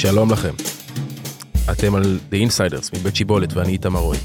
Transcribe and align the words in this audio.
שלום 0.00 0.30
לכם. 0.30 0.54
אתם 1.72 1.94
על 1.94 2.18
The 2.30 2.34
Insiders 2.34 2.98
מבית 2.98 3.16
שיבולת 3.16 3.52
ואני 3.52 3.72
איתמר 3.72 4.00
רוי. 4.00 4.16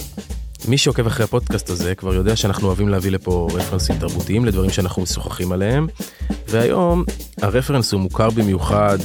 מי 0.67 0.77
שעוקב 0.77 1.07
אחרי 1.07 1.23
הפודקאסט 1.23 1.69
הזה 1.69 1.95
כבר 1.95 2.13
יודע 2.13 2.35
שאנחנו 2.35 2.67
אוהבים 2.67 2.89
להביא 2.89 3.11
לפה 3.11 3.47
רפרנסים 3.53 3.95
תרבותיים 3.99 4.45
לדברים 4.45 4.69
שאנחנו 4.69 5.01
משוחחים 5.01 5.51
עליהם, 5.51 5.87
והיום 6.47 7.03
הרפרנס 7.41 7.93
הוא 7.93 8.01
מוכר 8.01 8.29
במיוחד 8.29 8.97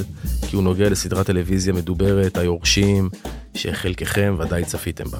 כי 0.48 0.56
הוא 0.56 0.64
נוגע 0.64 0.88
לסדרת 0.88 1.26
טלוויזיה 1.26 1.72
מדוברת, 1.72 2.38
היורשים, 2.38 3.10
שחלקכם 3.54 4.36
ודאי 4.38 4.64
צפיתם 4.64 5.10
בה. 5.10 5.18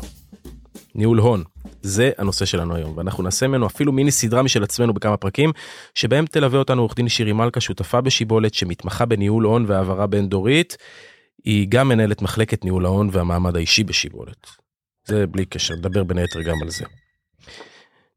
ניהול 0.95 1.19
הון, 1.19 1.45
זה 1.83 2.11
הנושא 2.19 2.45
שלנו 2.45 2.75
היום, 2.75 2.97
ואנחנו 2.97 3.23
נעשה 3.23 3.47
ממנו 3.47 3.67
אפילו 3.67 3.93
מיני 3.93 4.11
סדרה 4.11 4.43
משל 4.43 4.63
עצמנו 4.63 4.95
בכמה 4.95 5.17
פרקים, 5.17 5.53
שבהם 5.95 6.27
תלווה 6.27 6.59
אותנו 6.59 6.83
עורך 6.83 6.95
דין 6.97 7.09
שירי 7.09 7.33
מלכה, 7.33 7.61
שותפה 7.61 8.01
בשיבולת, 8.01 8.55
שמתמחה 8.55 9.07
בניהול 9.07 9.45
הון 9.45 9.65
והעברה 9.69 10.07
בין 10.07 10.29
דורית. 10.29 10.77
היא 11.45 11.67
גם 11.69 11.89
מנהלת 11.89 12.23
מחלקת 12.23 12.65
ניהול 12.65 12.87
ההון 12.87 13.09
והמעמד 13.13 13.57
האישי 13.57 13.85
בשיבולת. 13.85 14.47
זה 15.05 15.27
בלי 15.27 15.45
קשר, 15.45 15.75
נדבר 15.75 16.05
בין 16.05 16.19
היתר 16.19 16.43
גם 16.43 16.57
על 16.63 16.71
זה. 16.71 16.85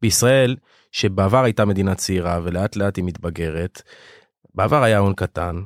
בישראל, 0.01 0.55
שבעבר 0.91 1.43
הייתה 1.43 1.65
מדינה 1.65 1.95
צעירה 1.95 2.39
ולאט 2.43 2.75
לאט 2.75 2.97
היא 2.97 3.05
מתבגרת, 3.05 3.81
בעבר 4.55 4.83
היה 4.83 4.97
הון 4.97 5.13
קטן, 5.13 5.61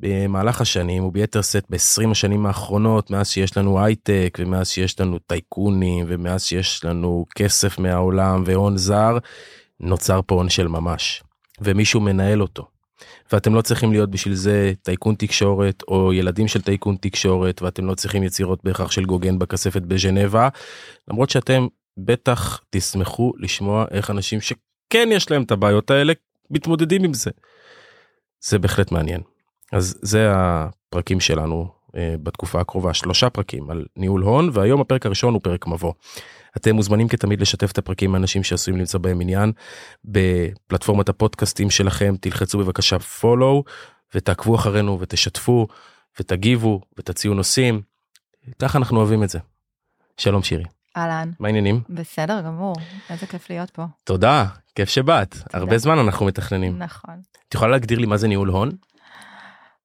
במהלך 0.00 0.60
השנים 0.60 1.04
וביתר 1.04 1.42
שאת 1.42 1.64
ב-20 1.70 2.10
השנים 2.10 2.46
האחרונות 2.46 3.10
מאז 3.10 3.28
שיש 3.28 3.56
לנו 3.56 3.84
הייטק 3.84 4.38
ומאז 4.40 4.68
שיש 4.68 5.00
לנו 5.00 5.18
טייקונים 5.18 6.04
ומאז 6.08 6.44
שיש 6.44 6.84
לנו 6.84 7.26
כסף 7.34 7.78
מהעולם 7.78 8.42
והון 8.46 8.76
זר 8.76 9.18
נוצר 9.80 10.20
פה 10.26 10.34
הון 10.34 10.48
של 10.48 10.68
ממש 10.68 11.22
ומישהו 11.60 12.00
מנהל 12.00 12.42
אותו. 12.42 12.75
ואתם 13.32 13.54
לא 13.54 13.62
צריכים 13.62 13.92
להיות 13.92 14.10
בשביל 14.10 14.34
זה 14.34 14.72
טייקון 14.82 15.14
תקשורת 15.14 15.82
או 15.88 16.12
ילדים 16.12 16.48
של 16.48 16.62
טייקון 16.62 16.96
תקשורת 17.00 17.62
ואתם 17.62 17.86
לא 17.86 17.94
צריכים 17.94 18.22
יצירות 18.22 18.64
בהכרח 18.64 18.90
של 18.90 19.04
גוגן 19.04 19.38
בכספת 19.38 19.82
בז'נבה 19.82 20.48
למרות 21.08 21.30
שאתם 21.30 21.66
בטח 21.98 22.60
תשמחו 22.70 23.32
לשמוע 23.38 23.84
איך 23.90 24.10
אנשים 24.10 24.40
שכן 24.40 25.08
יש 25.12 25.30
להם 25.30 25.42
את 25.42 25.50
הבעיות 25.50 25.90
האלה 25.90 26.12
מתמודדים 26.50 27.04
עם 27.04 27.14
זה. 27.14 27.30
זה 28.40 28.58
בהחלט 28.58 28.92
מעניין. 28.92 29.20
אז 29.72 29.98
זה 30.02 30.32
הפרקים 30.34 31.20
שלנו 31.20 31.68
אה, 31.96 32.14
בתקופה 32.22 32.60
הקרובה 32.60 32.94
שלושה 32.94 33.30
פרקים 33.30 33.70
על 33.70 33.84
ניהול 33.96 34.22
הון 34.22 34.50
והיום 34.52 34.80
הפרק 34.80 35.06
הראשון 35.06 35.34
הוא 35.34 35.40
פרק 35.42 35.66
מבוא. 35.66 35.92
אתם 36.56 36.74
מוזמנים 36.74 37.08
כתמיד 37.08 37.40
לשתף 37.40 37.72
את 37.72 37.78
הפרקים 37.78 38.10
עם 38.10 38.16
אנשים 38.16 38.42
שעשויים 38.42 38.80
למצוא 38.80 39.00
בהם 39.00 39.20
עניין 39.20 39.52
בפלטפורמת 40.04 41.08
הפודקאסטים 41.08 41.70
שלכם 41.70 42.14
תלחצו 42.20 42.58
בבקשה 42.58 42.96
follow 42.96 43.62
ותעקבו 44.14 44.54
אחרינו 44.54 45.00
ותשתפו 45.00 45.66
ותגיבו 46.20 46.80
ותציעו 46.98 47.34
נושאים. 47.34 47.82
ככה 48.58 48.78
אנחנו 48.78 48.98
אוהבים 48.98 49.22
את 49.22 49.28
זה. 49.28 49.38
שלום 50.16 50.42
שירי. 50.42 50.64
אהלן. 50.96 51.30
מה 51.40 51.48
העניינים? 51.48 51.80
בסדר 51.88 52.40
גמור, 52.40 52.74
איזה 53.10 53.26
כיף 53.26 53.50
להיות 53.50 53.70
פה. 53.70 53.84
תודה, 54.04 54.46
כיף 54.74 54.88
שבאת. 54.88 55.36
הרבה 55.52 55.78
זמן 55.78 55.98
אנחנו 55.98 56.26
מתכננים. 56.26 56.78
נכון. 56.78 57.14
את 57.48 57.54
יכולה 57.54 57.70
להגדיר 57.70 57.98
לי 57.98 58.06
מה 58.06 58.16
זה 58.16 58.28
ניהול 58.28 58.48
הון? 58.48 58.70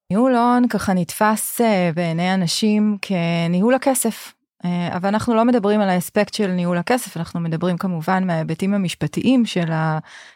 ניהול 0.09 0.35
הון 0.35 0.67
ככה 0.67 0.93
נתפס 0.93 1.61
אה, 1.61 1.91
בעיני 1.95 2.33
אנשים 2.33 2.97
כניהול 3.01 3.73
הכסף. 3.73 4.33
אה, 4.65 4.97
אבל 4.97 5.09
אנחנו 5.09 5.35
לא 5.35 5.45
מדברים 5.45 5.81
על 5.81 5.89
האספקט 5.89 6.33
של 6.33 6.47
ניהול 6.47 6.77
הכסף, 6.77 7.17
אנחנו 7.17 7.39
מדברים 7.39 7.77
כמובן 7.77 8.27
מההיבטים 8.27 8.73
המשפטיים 8.73 9.45
של 9.45 9.71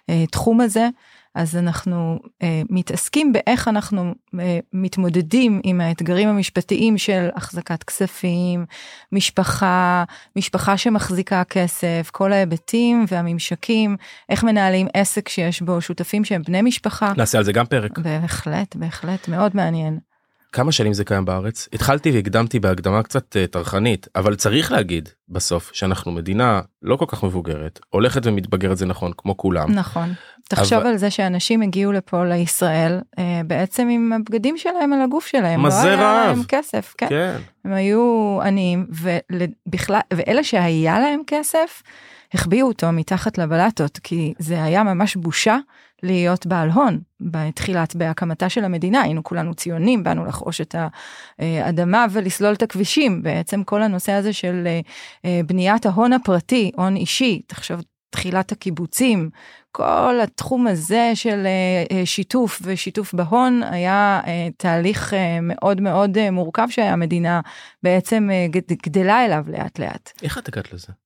התחום 0.10 0.62
הזה. 0.62 0.90
אז 1.36 1.58
אנחנו 1.58 2.20
אה, 2.44 2.62
מתעסקים 2.70 3.34
באיך 3.34 3.68
אנחנו 3.68 4.14
אה, 4.40 4.60
מתמודדים 4.74 5.62
עם 5.64 5.82
האתגרים 5.82 6.30
המשפטיים 6.30 6.98
של 6.98 7.30
החזקת 7.36 7.84
כספים, 7.84 8.66
משפחה, 9.12 10.04
משפחה 10.36 10.78
שמחזיקה 10.78 11.44
כסף, 11.44 12.10
כל 12.12 12.34
ההיבטים 12.34 13.06
והממשקים, 13.08 13.98
איך 14.30 14.44
מנהלים 14.44 14.88
עסק 14.94 15.30
שיש 15.30 15.62
בו 15.62 15.82
שותפים 15.82 16.26
שהם 16.26 16.42
בני 16.42 16.62
משפחה. 16.62 17.14
נעשה 17.18 17.38
על 17.38 17.44
זה 17.44 17.54
גם 17.54 17.66
פרק. 17.66 18.00
בהחלט, 18.00 18.76
בהחלט, 18.76 19.28
מאוד 19.28 19.52
מעניין. 19.56 20.00
כמה 20.56 20.72
שנים 20.72 20.94
זה 20.94 21.04
קיים 21.04 21.26
בארץ? 21.26 21.70
התחלתי 21.74 22.12
והקדמתי 22.12 22.60
בהקדמה 22.60 23.04
קצת 23.04 23.36
uh, 23.36 23.52
טרחנית, 23.52 24.08
אבל 24.16 24.36
צריך 24.36 24.72
להגיד 24.72 25.10
בסוף 25.30 25.72
שאנחנו 25.74 26.12
מדינה 26.12 26.62
לא 26.82 26.96
כל 26.96 27.06
כך 27.08 27.24
מבוגרת, 27.24 27.80
הולכת 27.90 28.26
ומתבגרת 28.26 28.78
זה 28.78 28.86
נכון, 28.86 29.12
כמו 29.18 29.38
כולם. 29.38 29.72
נכון. 29.72 30.14
תחשוב 30.50 30.80
אבל... 30.80 30.88
על 30.88 30.98
זה 30.98 31.10
שאנשים 31.10 31.62
הגיעו 31.62 31.92
לפה 31.92 32.26
לישראל 32.26 33.00
uh, 33.16 33.20
בעצם 33.48 33.88
עם 33.88 34.14
הבגדים 34.14 34.58
שלהם 34.58 34.94
על 34.94 35.02
הגוף 35.02 35.26
שלהם. 35.26 35.66
מזה 35.66 35.90
לא 35.90 35.90
רעב. 35.90 36.00
היה 36.02 36.28
להם 36.28 36.44
כסף, 36.48 36.94
כן. 36.98 37.10
כן. 37.10 37.38
הם 37.66 37.74
היו 37.74 38.40
עניים, 38.46 38.88
ובכלל, 38.90 40.00
ואלה 40.14 40.44
שהיה 40.44 41.00
להם 41.00 41.22
כסף, 41.28 41.82
החביאו 42.36 42.68
אותו 42.68 42.92
מתחת 42.92 43.38
לבלטות, 43.38 44.00
כי 44.04 44.34
זה 44.40 44.64
היה 44.64 44.84
ממש 44.84 45.16
בושה 45.16 45.58
להיות 46.04 46.46
בעל 46.46 46.70
הון 46.70 47.00
בתחילת, 47.20 47.96
בהקמתה 47.96 48.50
של 48.50 48.64
המדינה, 48.64 49.02
היינו 49.02 49.24
כולנו 49.24 49.54
ציונים, 49.54 50.04
באנו 50.04 50.26
לחרוש 50.26 50.62
את 50.62 50.76
האדמה 51.40 52.06
ולסלול 52.12 52.54
את 52.54 52.62
הכבישים, 52.62 53.24
בעצם 53.24 53.64
כל 53.64 53.82
הנושא 53.82 54.12
הזה 54.12 54.34
של 54.34 54.68
אה, 55.26 55.42
בניית 55.46 55.86
ההון 55.86 56.14
הפרטי, 56.14 56.72
הון 56.76 56.96
אישי, 56.96 57.42
תחשוב 57.48 57.82
תחילת 58.10 58.52
הקיבוצים, 58.52 59.30
כל 59.72 60.20
התחום 60.24 60.68
הזה 60.68 61.12
של 61.14 61.46
אה, 61.46 61.98
אה, 61.98 62.06
שיתוף 62.06 62.62
ושיתוף 62.64 63.14
בהון 63.14 63.64
היה 63.64 64.22
תהליך 64.58 65.14
מאוד 65.42 65.82
מאוד 65.82 66.30
מורכב 66.30 66.68
שהמדינה 66.70 67.42
בעצם 67.84 68.30
גדלה 68.86 69.26
אליו 69.26 69.46
לאט 69.48 69.80
לאט. 69.80 70.12
איך 70.24 70.38
את 70.38 70.48
הגעת 70.48 70.74
לזה? 70.74 71.05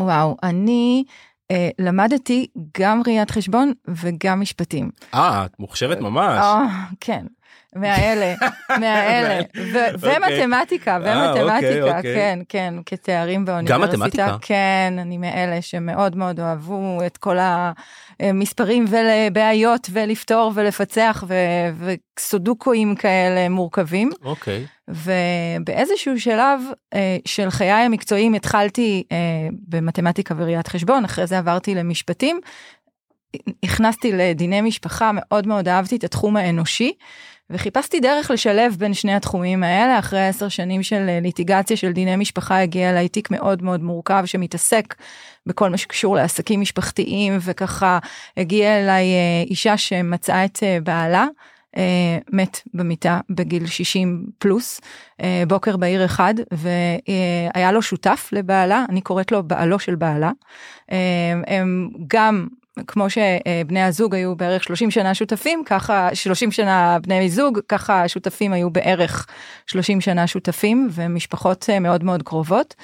וואו, 0.00 0.36
אני 0.42 1.04
אה, 1.50 1.68
למדתי 1.78 2.46
גם 2.80 3.02
ראיית 3.06 3.30
חשבון 3.30 3.72
וגם 3.88 4.40
משפטים. 4.40 4.90
אה, 5.14 5.44
את 5.44 5.60
מוכשרת 5.60 6.00
ממש. 6.00 6.38
אה, 6.42 6.66
כן. 7.00 7.26
מהאלה, 7.76 8.34
מהאלה, 8.80 9.40
אוקיי. 9.40 9.92
ומתמטיקה, 9.98 10.98
אה, 11.06 11.32
ומתמטיקה, 11.34 11.96
אוקיי, 11.96 12.14
כן, 12.14 12.38
כן, 12.48 12.74
כתארים 12.86 13.44
באוניברסיטה. 13.44 13.86
גם 13.86 13.92
מתמטיקה? 13.92 14.36
כן, 14.40 14.94
אני 14.98 15.18
מאלה 15.18 15.62
שמאוד 15.62 16.16
מאוד 16.16 16.40
אוהבו 16.40 16.98
את 17.06 17.16
כל 17.16 17.36
המספרים 18.20 18.84
ולבעיות 18.88 19.88
ולפתור 19.92 20.52
ולפצח 20.54 21.24
וסודוקואים 22.18 22.94
כאלה 22.94 23.48
מורכבים. 23.48 24.10
אוקיי. 24.24 24.66
ובאיזשהו 24.90 26.20
שלב 26.20 26.60
אה, 26.94 27.16
של 27.24 27.50
חיי 27.50 27.70
המקצועיים 27.70 28.34
התחלתי 28.34 29.04
אה, 29.12 29.16
במתמטיקה 29.68 30.34
וראיית 30.38 30.68
חשבון, 30.68 31.04
אחרי 31.04 31.26
זה 31.26 31.38
עברתי 31.38 31.74
למשפטים. 31.74 32.40
נכנסתי 33.64 34.12
לדיני 34.12 34.60
משפחה, 34.60 35.10
מאוד 35.14 35.46
מאוד 35.46 35.68
אהבתי 35.68 35.96
את 35.96 36.04
התחום 36.04 36.36
האנושי, 36.36 36.92
וחיפשתי 37.50 38.00
דרך 38.00 38.30
לשלב 38.30 38.76
בין 38.78 38.94
שני 38.94 39.14
התחומים 39.14 39.62
האלה, 39.62 39.98
אחרי 39.98 40.26
עשר 40.26 40.48
שנים 40.48 40.82
של 40.82 41.06
אה, 41.08 41.18
ליטיגציה 41.22 41.76
של 41.76 41.92
דיני 41.92 42.16
משפחה 42.16 42.62
הגיע 42.62 42.90
אליי 42.90 43.08
תיק 43.08 43.30
מאוד 43.30 43.62
מאוד 43.62 43.82
מורכב 43.82 44.22
שמתעסק 44.26 44.94
בכל 45.46 45.70
מה 45.70 45.76
שקשור 45.76 46.16
לעסקים 46.16 46.60
משפחתיים, 46.60 47.38
וככה 47.40 47.98
הגיעה 48.36 48.80
אליי 48.80 49.04
אה, 49.04 49.44
אישה 49.50 49.76
שמצאה 49.76 50.44
את 50.44 50.58
אה, 50.62 50.78
בעלה. 50.82 51.26
מת 52.32 52.60
במיטה 52.74 53.20
בגיל 53.30 53.66
60 53.66 54.26
פלוס, 54.38 54.80
בוקר 55.48 55.76
בעיר 55.76 56.04
אחד, 56.04 56.34
והיה 56.50 57.72
לו 57.72 57.82
שותף 57.82 58.28
לבעלה, 58.32 58.84
אני 58.88 59.00
קוראת 59.00 59.32
לו 59.32 59.42
בעלו 59.42 59.78
של 59.78 59.94
בעלה. 59.94 60.30
הם 61.46 61.90
גם 62.06 62.46
כמו 62.86 63.06
שבני 63.10 63.82
הזוג 63.82 64.14
היו 64.14 64.36
בערך 64.36 64.64
30 64.64 64.90
שנה 64.90 65.14
שותפים, 65.14 65.62
ככה 65.66 66.08
30 66.14 66.52
שנה 66.52 66.98
בני 67.02 67.28
זוג, 67.28 67.58
ככה 67.68 68.02
השותפים 68.02 68.52
היו 68.52 68.70
בערך 68.70 69.26
30 69.66 70.00
שנה 70.00 70.26
שותפים 70.26 70.88
ומשפחות 70.92 71.66
אה, 71.70 71.80
מאוד 71.80 72.04
מאוד 72.04 72.22
קרובות. 72.22 72.74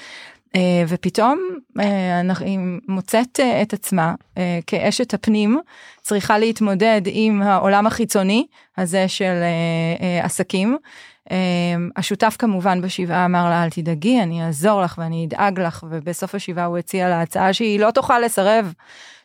אה, 0.55 0.83
ופתאום 0.87 1.39
אה, 1.79 2.21
היא 2.39 2.59
מוצאת 2.87 3.39
את 3.61 3.73
עצמה 3.73 4.15
כאשת 4.67 5.13
הפנים 5.13 5.59
צריכה 6.01 6.37
להתמודד 6.37 7.01
עם 7.05 7.41
העולם 7.41 7.87
החיצוני 7.87 8.47
הזה 8.77 9.07
של 9.07 9.43
עסקים. 10.23 10.77
השותף 11.95 12.35
כמובן 12.39 12.81
בשבעה 12.81 13.25
אמר 13.25 13.49
לה 13.49 13.63
אל 13.63 13.69
תדאגי 13.69 14.21
אני 14.21 14.45
אעזור 14.45 14.81
לך 14.81 14.95
ואני 14.97 15.25
אדאג 15.25 15.59
לך 15.59 15.85
ובסוף 15.89 16.35
השבעה 16.35 16.65
הוא 16.65 16.77
הציע 16.77 17.09
לה 17.09 17.21
הצעה 17.21 17.53
שהיא 17.53 17.79
לא 17.79 17.91
תוכל 17.91 18.19
לסרב 18.19 18.73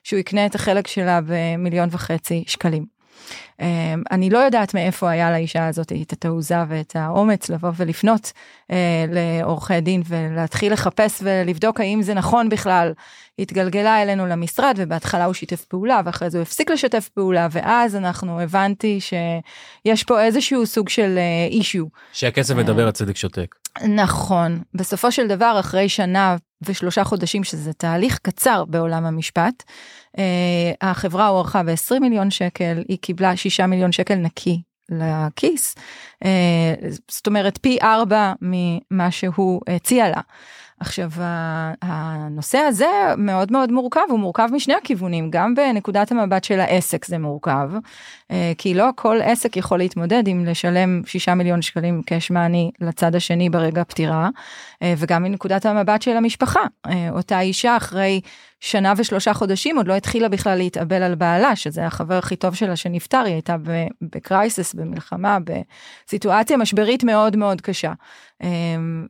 שהוא 0.05 0.19
יקנה 0.21 0.47
את 0.47 0.55
החלק 0.55 0.87
שלה 0.87 1.21
במיליון 1.27 1.89
וחצי 1.93 2.45
שקלים. 2.47 2.93
אני 4.11 4.31
לא 4.31 4.39
יודעת 4.39 4.75
מאיפה 4.75 5.11
היה 5.11 5.31
לאישה 5.31 5.67
הזאת 5.67 5.93
את 6.03 6.13
התעוזה 6.13 6.57
ואת 6.69 6.97
האומץ 6.97 7.51
לבוא 7.51 7.71
ולפנות 7.77 8.33
לעורכי 9.09 9.81
דין 9.81 10.03
ולהתחיל 10.09 10.73
לחפש 10.73 11.21
ולבדוק 11.23 11.81
האם 11.81 12.03
זה 12.03 12.15
נכון 12.15 12.49
בכלל. 12.49 12.93
התגלגלה 13.39 14.03
אלינו 14.03 14.27
למשרד 14.27 14.75
ובהתחלה 14.77 15.25
הוא 15.25 15.35
שיתף 15.35 15.65
פעולה 15.65 16.01
ואחרי 16.05 16.31
זה 16.31 16.39
הוא 16.39 16.43
הפסיק 16.43 16.71
לשתף 16.71 17.09
פעולה 17.09 17.49
ואז 17.51 17.97
אנחנו 17.97 18.41
הבנתי 18.41 18.99
שיש 19.01 20.05
פה 20.05 20.23
איזשהו 20.23 20.67
סוג 20.67 20.89
של 20.89 21.19
אישיו. 21.51 21.85
שהכסף 22.13 22.55
מדבר 22.55 22.89
הצדק 22.89 23.17
שותק. 23.17 23.55
נכון 23.89 24.63
בסופו 24.75 25.13
של 25.13 25.29
דבר 25.29 25.57
אחרי 25.61 25.89
שנה 25.89 26.37
ושלושה 26.69 27.05
חודשים 27.05 27.45
שזה 27.45 27.73
תהליך 27.73 28.19
קצר 28.19 28.65
בעולם 28.65 29.05
המשפט. 29.05 29.63
Uh, 30.17 30.21
החברה 30.81 31.27
הוערכה 31.27 31.63
ב-20 31.63 32.01
מיליון 32.01 32.31
שקל 32.31 32.83
היא 32.89 32.99
קיבלה 32.99 33.37
6 33.37 33.61
מיליון 33.61 33.93
שקל 33.93 34.15
נקי 34.15 34.63
לכיס 34.89 35.75
uh, 36.25 36.27
זאת 37.11 37.27
אומרת 37.27 37.59
פי 37.59 37.79
ארבע 37.83 38.33
ממה 38.41 39.11
שהוא 39.11 39.61
הציע 39.69 40.09
לה. 40.09 40.21
עכשיו 40.83 41.11
הנושא 41.83 42.59
הזה 42.59 42.91
מאוד 43.19 43.53
מאוד 43.53 43.73
מורכב 43.73 44.01
הוא 44.09 44.19
מורכב 44.19 44.49
משני 44.53 44.75
הכיוונים 44.75 45.31
גם 45.31 45.55
בנקודת 45.55 46.13
המבט 46.13 46.45
של 46.45 46.61
העסק 46.61 47.05
זה 47.05 47.19
מורכב 47.19 47.71
כי 48.59 48.75
לא 48.75 48.89
כל 48.97 49.19
עסק 49.23 49.57
יכול 49.57 49.79
להתמודד 49.79 50.23
עם 50.27 50.45
לשלם 50.45 51.03
6 51.07 51.29
מיליון 51.29 51.63
שקלים 51.63 52.03
קאש 52.03 52.31
מאני 52.31 52.71
לצד 52.81 53.15
השני 53.15 53.51
ברגע 53.51 53.85
פטירה 53.85 54.29
אה, 54.83 54.95
וגם 54.99 55.23
מנקודת 55.23 55.67
המבט 55.67 56.03
של 56.03 56.17
המשפחה. 56.17 56.61
אה, 56.87 57.09
אותה 57.11 57.41
אישה 57.41 57.77
אחרי 57.77 58.21
שנה 58.61 58.93
ושלושה 58.97 59.35
חודשים 59.35 59.77
עוד 59.77 59.89
לא 59.89 59.95
התחילה 59.97 60.29
בכלל 60.29 60.59
להתאבל 60.59 61.03
על 61.03 61.15
בעלה 61.15 61.57
שזה 61.57 61.87
החבר 61.87 62.15
הכי 62.15 62.37
טוב 62.37 62.55
שלה 62.55 62.77
שנפטר 62.77 63.19
היא 63.19 63.33
הייתה 63.33 63.57
בקרייסס 64.03 64.75
במלחמה 64.75 65.39
בסיטואציה 66.07 66.57
משברית 66.57 67.05
מאוד 67.05 67.37
מאוד 67.37 67.61
קשה. 67.61 67.93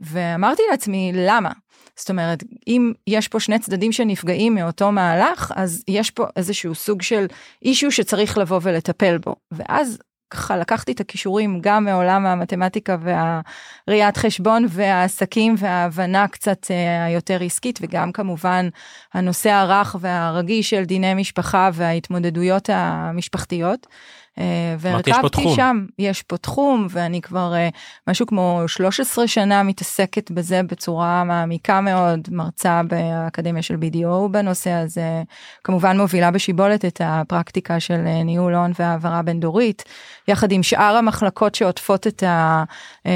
ואמרתי 0.00 0.62
לעצמי 0.70 1.12
למה 1.14 1.50
זאת 1.96 2.10
אומרת 2.10 2.44
אם 2.66 2.92
יש 3.06 3.28
פה 3.28 3.40
שני 3.40 3.58
צדדים 3.58 3.92
שנפגעים 3.92 4.54
מאותו 4.54 4.92
מהלך 4.92 5.52
אז 5.56 5.84
יש 5.88 6.10
פה 6.10 6.24
איזשהו 6.36 6.74
סוג 6.74 7.02
של 7.02 7.26
אישו 7.62 7.90
שצריך 7.90 8.38
לבוא 8.38 8.60
ולטפל 8.62 9.18
בו 9.18 9.34
ואז 9.52 9.98
ככה 10.32 10.56
לקחתי 10.56 10.92
את 10.92 11.00
הכישורים 11.00 11.58
גם 11.62 11.84
מעולם 11.84 12.26
המתמטיקה 12.26 12.96
והראיית 13.00 14.16
חשבון 14.16 14.66
והעסקים 14.68 15.54
וההבנה 15.58 16.28
קצת 16.28 16.70
אה, 16.70 17.04
היותר 17.04 17.42
עסקית 17.42 17.78
וגם 17.82 18.12
כמובן 18.12 18.68
הנושא 19.14 19.50
הרך 19.50 19.96
והרגיש 20.00 20.70
של 20.70 20.84
דיני 20.84 21.14
משפחה 21.14 21.70
וההתמודדויות 21.72 22.70
המשפחתיות. 22.72 23.86
אה, 24.38 24.76
והרכבתי 24.78 25.42
שם, 25.56 25.86
יש 25.98 26.22
פה 26.22 26.36
תחום 26.36 26.86
ואני 26.90 27.20
כבר 27.20 27.54
אה, 27.54 27.68
משהו 28.08 28.26
כמו 28.26 28.62
13 28.66 29.26
שנה 29.26 29.62
מתעסקת 29.62 30.30
בזה 30.30 30.60
בצורה 30.62 31.24
מעמיקה 31.24 31.80
מאוד, 31.80 32.20
מרצה 32.30 32.80
באקדמיה 32.88 33.62
של 33.62 33.74
BDO 33.74 34.28
בנושא 34.30 34.70
הזה, 34.70 35.22
כמובן 35.64 35.96
מובילה 35.96 36.30
בשיבולת 36.30 36.84
את 36.84 37.00
הפרקטיקה 37.04 37.80
של 37.80 38.06
אה, 38.06 38.22
ניהול 38.22 38.54
הון 38.54 38.72
והעברה 38.78 39.22
בין 39.22 39.40
דורית, 39.40 39.84
יחד 40.28 40.52
עם 40.52 40.62
שאר 40.62 40.96
המחלקות 40.96 41.54
שעוטפות 41.54 42.06
את 42.06 42.22
ה, 42.22 42.64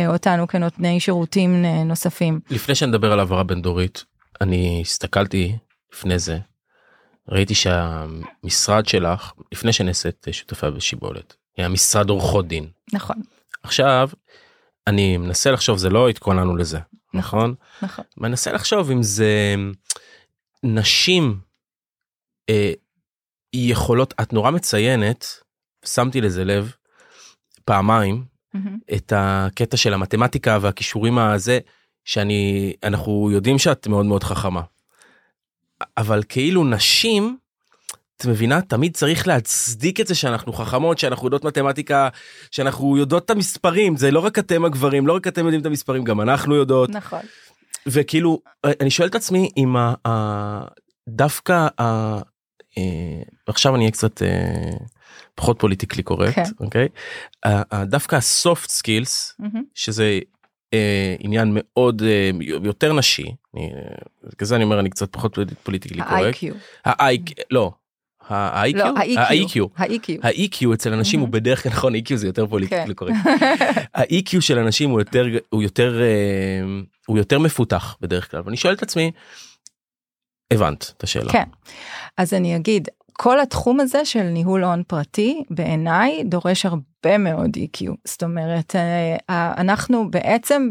אותנו 0.06 0.46
כנותני 0.46 1.00
שירותים 1.00 1.64
נוספים. 1.84 2.40
לפני 2.50 2.74
שנדבר 2.74 3.12
על 3.12 3.18
העברה 3.18 3.42
בין 3.42 3.62
דורית, 3.62 4.04
אני 4.40 4.80
הסתכלתי 4.84 5.56
לפני 5.92 6.18
זה 6.18 6.38
ראיתי 7.28 7.54
שהמשרד 7.54 8.86
שלך 8.86 9.32
לפני 9.52 9.72
שנעשית 9.72 10.26
שותפה 10.32 10.70
בשיבולת 10.70 11.36
היה 11.56 11.68
משרד 11.68 12.10
עורכות 12.10 12.48
דין. 12.48 12.66
נכון. 12.92 13.16
עכשיו 13.62 14.10
אני 14.86 15.16
מנסה 15.16 15.50
לחשוב 15.50 15.78
זה 15.78 15.90
לא 15.90 16.08
התכוננו 16.08 16.56
לזה 16.56 16.78
נכון 17.14 17.54
נכון? 17.82 18.04
מנסה 18.16 18.52
לחשוב 18.52 18.90
אם 18.90 19.02
זה 19.02 19.54
נשים 20.62 21.40
אה, 22.50 22.72
יכולות 23.52 24.14
את 24.22 24.32
נורא 24.32 24.50
מציינת 24.50 25.26
שמתי 25.84 26.20
לזה 26.20 26.44
לב 26.44 26.72
פעמיים 27.64 28.24
mm-hmm. 28.24 28.94
את 28.96 29.12
הקטע 29.16 29.76
של 29.76 29.94
המתמטיקה 29.94 30.58
והכישורים 30.60 31.18
הזה 31.18 31.58
שאני 32.04 32.72
אנחנו 32.84 33.30
יודעים 33.32 33.58
שאת 33.58 33.86
מאוד 33.86 34.06
מאוד 34.06 34.22
חכמה 34.24 34.62
אבל 35.96 36.22
כאילו 36.28 36.64
נשים, 36.64 37.36
את 38.16 38.26
מבינה? 38.26 38.62
תמיד 38.62 38.96
צריך 38.96 39.26
להצדיק 39.26 40.00
את 40.00 40.06
זה 40.06 40.14
שאנחנו 40.14 40.52
חכמות, 40.52 40.98
שאנחנו 40.98 41.26
יודעות 41.26 41.44
מתמטיקה, 41.44 42.08
שאנחנו 42.50 42.96
יודעות 42.96 43.24
את 43.24 43.30
המספרים, 43.30 43.96
זה 43.96 44.10
לא 44.10 44.20
רק 44.20 44.38
אתם 44.38 44.64
הגברים, 44.64 45.06
לא 45.06 45.12
רק 45.12 45.26
אתם 45.26 45.44
יודעים 45.44 45.60
את 45.60 45.66
המספרים, 45.66 46.04
גם 46.04 46.20
אנחנו 46.20 46.54
יודעות. 46.54 46.90
נכון. 46.90 47.20
וכאילו, 47.86 48.40
אני 48.64 48.90
שואל 48.90 49.08
את 49.08 49.14
עצמי 49.14 49.50
אם 49.56 49.76
ה, 49.76 49.94
ה, 50.06 50.64
דווקא, 51.08 51.66
ה, 51.80 52.16
אה, 52.78 53.22
עכשיו 53.46 53.74
אני 53.74 53.84
אהיה 53.84 53.92
קצת 53.92 54.22
אה, 54.22 54.70
פחות 55.34 55.58
politically 55.58 56.02
correct, 56.02 56.34
כן. 56.34 56.42
אוקיי? 56.60 56.88
דווקא 57.82 58.16
ה 58.16 58.27
soft 58.27 58.70
skills, 58.70 59.34
mm-hmm. 59.42 59.58
שזה 59.74 60.04
אה, 60.04 60.20
עניין 61.18 61.48
מאוד 61.52 62.02
אה, 62.02 62.30
יותר 62.62 62.92
נשי, 62.92 63.34
כזה 64.38 64.56
אני 64.56 64.64
אומר 64.64 64.80
אני 64.80 64.90
קצת 64.90 65.12
פחות 65.12 65.38
politically 65.62 66.02
correct. 66.02 66.44
ה-IQ. 66.84 67.42
לא. 67.50 67.72
ה-IQ? 68.28 68.78
ה-EQ. 69.76 70.10
ה-EQ 70.22 70.74
אצל 70.74 70.92
אנשים 70.92 71.20
הוא 71.20 71.28
בדרך 71.28 71.62
כלל 71.62 71.72
נכון 71.72 71.94
EQ 71.94 72.14
זה 72.14 72.26
יותר 72.26 72.46
politically 72.46 72.86
כן. 72.86 72.92
correct. 72.94 73.14
ה-EQ 73.94 74.40
של 74.40 74.58
אנשים 74.58 74.90
הוא 74.90 75.00
יותר 75.00 75.26
הוא 75.48 75.62
יותר 75.62 76.00
אה, 76.00 76.64
הוא 77.06 77.18
יותר 77.18 77.38
מפותח 77.38 77.96
בדרך 78.00 78.30
כלל 78.30 78.42
ואני 78.44 78.56
שואל 78.56 78.74
את 78.74 78.82
עצמי. 78.82 79.10
הבנת 80.50 80.92
את 80.96 81.02
השאלה. 81.02 81.32
כן. 81.32 81.44
אז 82.16 82.34
אני 82.34 82.56
אגיד 82.56 82.88
כל 83.18 83.40
התחום 83.40 83.80
הזה 83.80 84.04
של 84.04 84.22
ניהול 84.22 84.64
הון 84.64 84.82
פרטי 84.86 85.42
בעיניי 85.50 86.24
דורש 86.24 86.66
הרבה 86.66 87.18
מאוד 87.18 87.50
EQ 87.56 87.90
זאת 88.04 88.22
אומרת 88.22 88.76
אה, 88.76 89.54
אנחנו 89.56 90.10
בעצם 90.10 90.70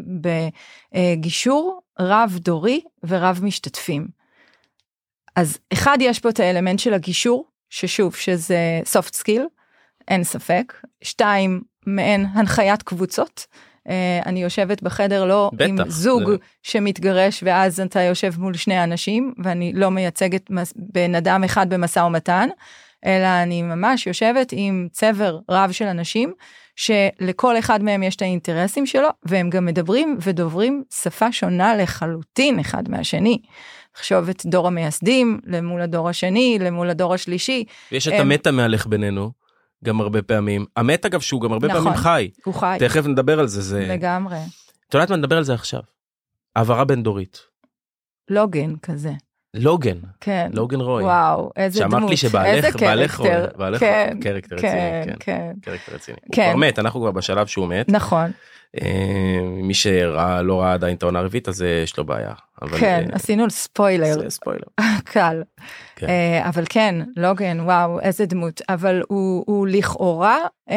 בגישור 0.94 1.82
רב 2.00 2.38
דורי 2.40 2.82
ורב 3.04 3.40
משתתפים. 3.44 4.08
אז 5.36 5.58
אחד 5.74 5.98
יש 6.02 6.20
פה 6.20 6.30
את 6.30 6.40
האלמנט 6.40 6.80
של 6.80 6.94
הגישור 6.94 7.48
ששוב 7.70 8.16
שזה 8.16 8.82
soft 8.94 9.14
skill 9.14 9.42
אין 10.08 10.24
ספק. 10.24 10.74
שתיים 11.02 11.62
מעין 11.86 12.26
הנחיית 12.34 12.84
קבוצות 12.84 13.46
אני 14.26 14.44
יושבת 14.44 14.84
בחדר 14.84 15.26
לא 15.26 15.52
בטח, 15.54 15.66
עם 15.70 15.78
זוג 15.88 16.30
זה... 16.30 16.36
שמתגרש 16.64 17.44
ואז 17.46 17.80
אתה 17.80 18.02
יושב 18.02 18.34
מול 18.38 18.54
שני 18.54 18.84
אנשים 18.84 19.34
ואני 19.44 19.72
לא 19.76 19.92
מייצגת 19.92 20.50
בן 20.76 21.16
אדם 21.16 21.44
אחד 21.44 21.70
במשא 21.70 22.00
ומתן 22.00 22.50
אלא 23.06 23.44
אני 23.44 23.62
ממש 23.62 24.08
יושבת 24.08 24.50
עם 24.52 24.88
צבר 24.92 25.40
רב 25.50 25.72
של 25.72 25.86
אנשים 25.86 26.34
שלכל 26.76 27.60
אחד 27.60 27.84
מהם 27.84 28.04
יש 28.04 28.16
את 28.16 28.22
האינטרסים 28.22 28.86
שלו 28.86 29.08
והם 29.24 29.50
גם 29.50 29.66
מדברים 29.66 30.18
ודוברים 30.22 30.84
שפה 30.94 31.32
שונה 31.32 31.76
לחלוטין 31.76 32.60
אחד 32.60 32.90
מהשני. 32.90 33.40
לחשוב 33.98 34.30
את 34.30 34.46
דור 34.46 34.68
המייסדים 34.68 35.40
למול 35.46 35.82
הדור 35.82 36.10
השני 36.10 36.58
למול 36.62 36.90
הדור 36.90 37.14
השלישי. 37.14 37.64
יש 37.92 38.08
את 38.08 38.14
הם... 38.14 38.20
המטה 38.20 38.52
מהלך 38.52 38.88
בינינו. 38.88 39.45
גם 39.86 40.02
הרבה 40.02 40.22
פעמים. 40.22 40.66
המת 40.76 41.06
אגב 41.06 41.20
שהוא 41.20 41.42
גם 41.42 41.52
הרבה 41.54 41.68
נכון, 41.68 41.84
פעמים 41.84 41.98
חי. 41.98 42.30
הוא 42.46 42.54
חי. 42.54 42.78
תכף 42.80 43.06
נדבר 43.06 43.40
על 43.40 43.48
זה. 43.48 43.62
זה... 43.62 43.88
לגמרי. 43.90 44.38
את 44.90 44.94
יודעת 44.94 45.10
מה 45.10 45.16
נדבר 45.16 45.38
על 45.38 45.44
זה 45.44 45.54
עכשיו. 45.54 45.82
העברה 46.56 46.86
בין 46.86 47.04
דורית. 47.04 47.40
לוגן 48.30 48.76
כזה. 48.76 49.12
לוגן. 49.56 49.98
כן. 50.22 50.50
לוגן 50.54 50.80
רוי. 50.82 51.04
וואו, 51.04 51.52
איזה 51.56 51.80
דמות. 51.80 51.92
שאמרת 51.92 52.10
לי 52.10 52.18
שבעלך, 52.18 52.76
בעלך 52.76 53.20
רוי. 53.20 53.30
בעלך 53.58 53.80
כן, 53.80 54.18
קרקטר 54.22 54.58
כן, 54.58 54.68
רציני. 54.68 55.16
כן, 55.16 55.16
כן. 55.20 55.52
קרקטר 55.62 55.96
רציני. 55.96 56.18
כן. 56.32 56.44
הוא 56.44 56.52
כבר 56.52 56.60
מת, 56.60 56.80
אנחנו 56.80 57.00
כבר 57.00 57.12
בשלב 57.12 57.48
שהוא 57.48 57.68
מת. 57.68 57.90
נכון. 57.90 58.32
אה, 58.82 59.40
מי 59.44 59.74
שראה 59.74 60.42
לא 60.42 60.62
ראה 60.62 60.74
עדיין 60.74 60.96
את 60.96 61.04
העונה 61.04 61.20
הרביעית 61.20 61.48
אז 61.48 61.62
יש 61.62 61.98
לו 61.98 62.06
בעיה. 62.06 62.34
אבל, 62.62 62.78
כן 62.78 63.06
uh, 63.10 63.16
עשינו 63.16 63.50
ספוילר. 63.50 64.30
ספוילר. 64.30 64.68
קל. 65.04 65.44
כן. 65.96 66.08
Uh, 66.08 66.50
אבל 66.50 66.64
כן 66.70 66.96
לוגן 67.18 67.60
וואו 67.60 68.00
איזה 68.00 68.26
דמות 68.26 68.62
אבל 68.70 69.02
הוא, 69.08 69.44
הוא 69.48 69.68
לכאורה 69.68 70.38
um, 70.70 70.74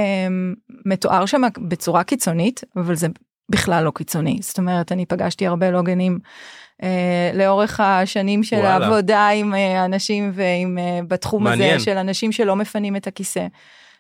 מתואר 0.87 1.27
שם 1.27 1.43
בצורה 1.69 2.05
קיצונית 2.05 2.65
אבל 2.77 2.95
זה 2.95 3.07
בכלל 3.51 3.85
לא 3.85 3.91
קיצוני 3.91 4.39
זאת 4.43 4.59
אומרת 4.59 4.93
אני 4.93 5.07
פגשתי 5.07 5.47
הרבה 5.47 5.71
לוגנים. 5.71 6.19
Uh, 6.83 6.85
לאורך 7.35 7.81
השנים 7.81 8.43
של 8.43 8.57
וואלה. 8.57 8.77
העבודה 8.77 9.29
עם 9.29 9.55
uh, 9.55 9.85
אנשים 9.85 10.33
ועם 10.35 10.79
uh, 10.79 11.07
בתחום 11.09 11.45
מעניין. 11.45 11.75
הזה 11.75 11.85
של 11.85 11.97
אנשים 11.97 12.33
שלא 12.33 12.57
מפנים 12.57 12.97
את 12.97 13.07
הכיסא. 13.07 13.47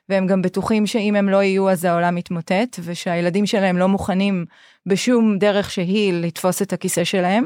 והם 0.08 0.26
גם 0.26 0.42
בטוחים 0.42 0.86
שאם 0.86 1.16
הם 1.16 1.28
לא 1.28 1.42
יהיו 1.42 1.70
אז 1.70 1.84
העולם 1.84 2.14
מתמוטט 2.14 2.78
ושהילדים 2.84 3.46
שלהם 3.46 3.78
לא 3.78 3.88
מוכנים 3.88 4.44
בשום 4.86 5.38
דרך 5.38 5.70
שהיא 5.70 6.12
לתפוס 6.12 6.62
את 6.62 6.72
הכיסא 6.72 7.04
שלהם 7.04 7.44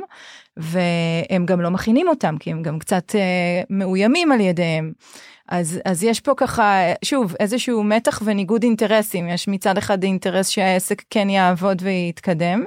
והם 0.56 1.46
גם 1.46 1.60
לא 1.60 1.70
מכינים 1.70 2.08
אותם 2.08 2.36
כי 2.40 2.50
הם 2.50 2.62
גם 2.62 2.78
קצת 2.78 3.14
אה, 3.14 3.62
מאוימים 3.70 4.32
על 4.32 4.40
ידיהם. 4.40 4.92
אז, 5.52 5.80
אז 5.84 6.04
יש 6.04 6.20
פה 6.20 6.32
ככה, 6.36 6.80
שוב, 7.04 7.34
איזשהו 7.40 7.84
מתח 7.84 8.22
וניגוד 8.24 8.62
אינטרסים. 8.62 9.28
יש 9.28 9.48
מצד 9.48 9.78
אחד 9.78 10.02
אינטרס 10.02 10.48
שהעסק 10.48 11.02
כן 11.10 11.30
יעבוד 11.30 11.82
ויתקדם, 11.82 12.64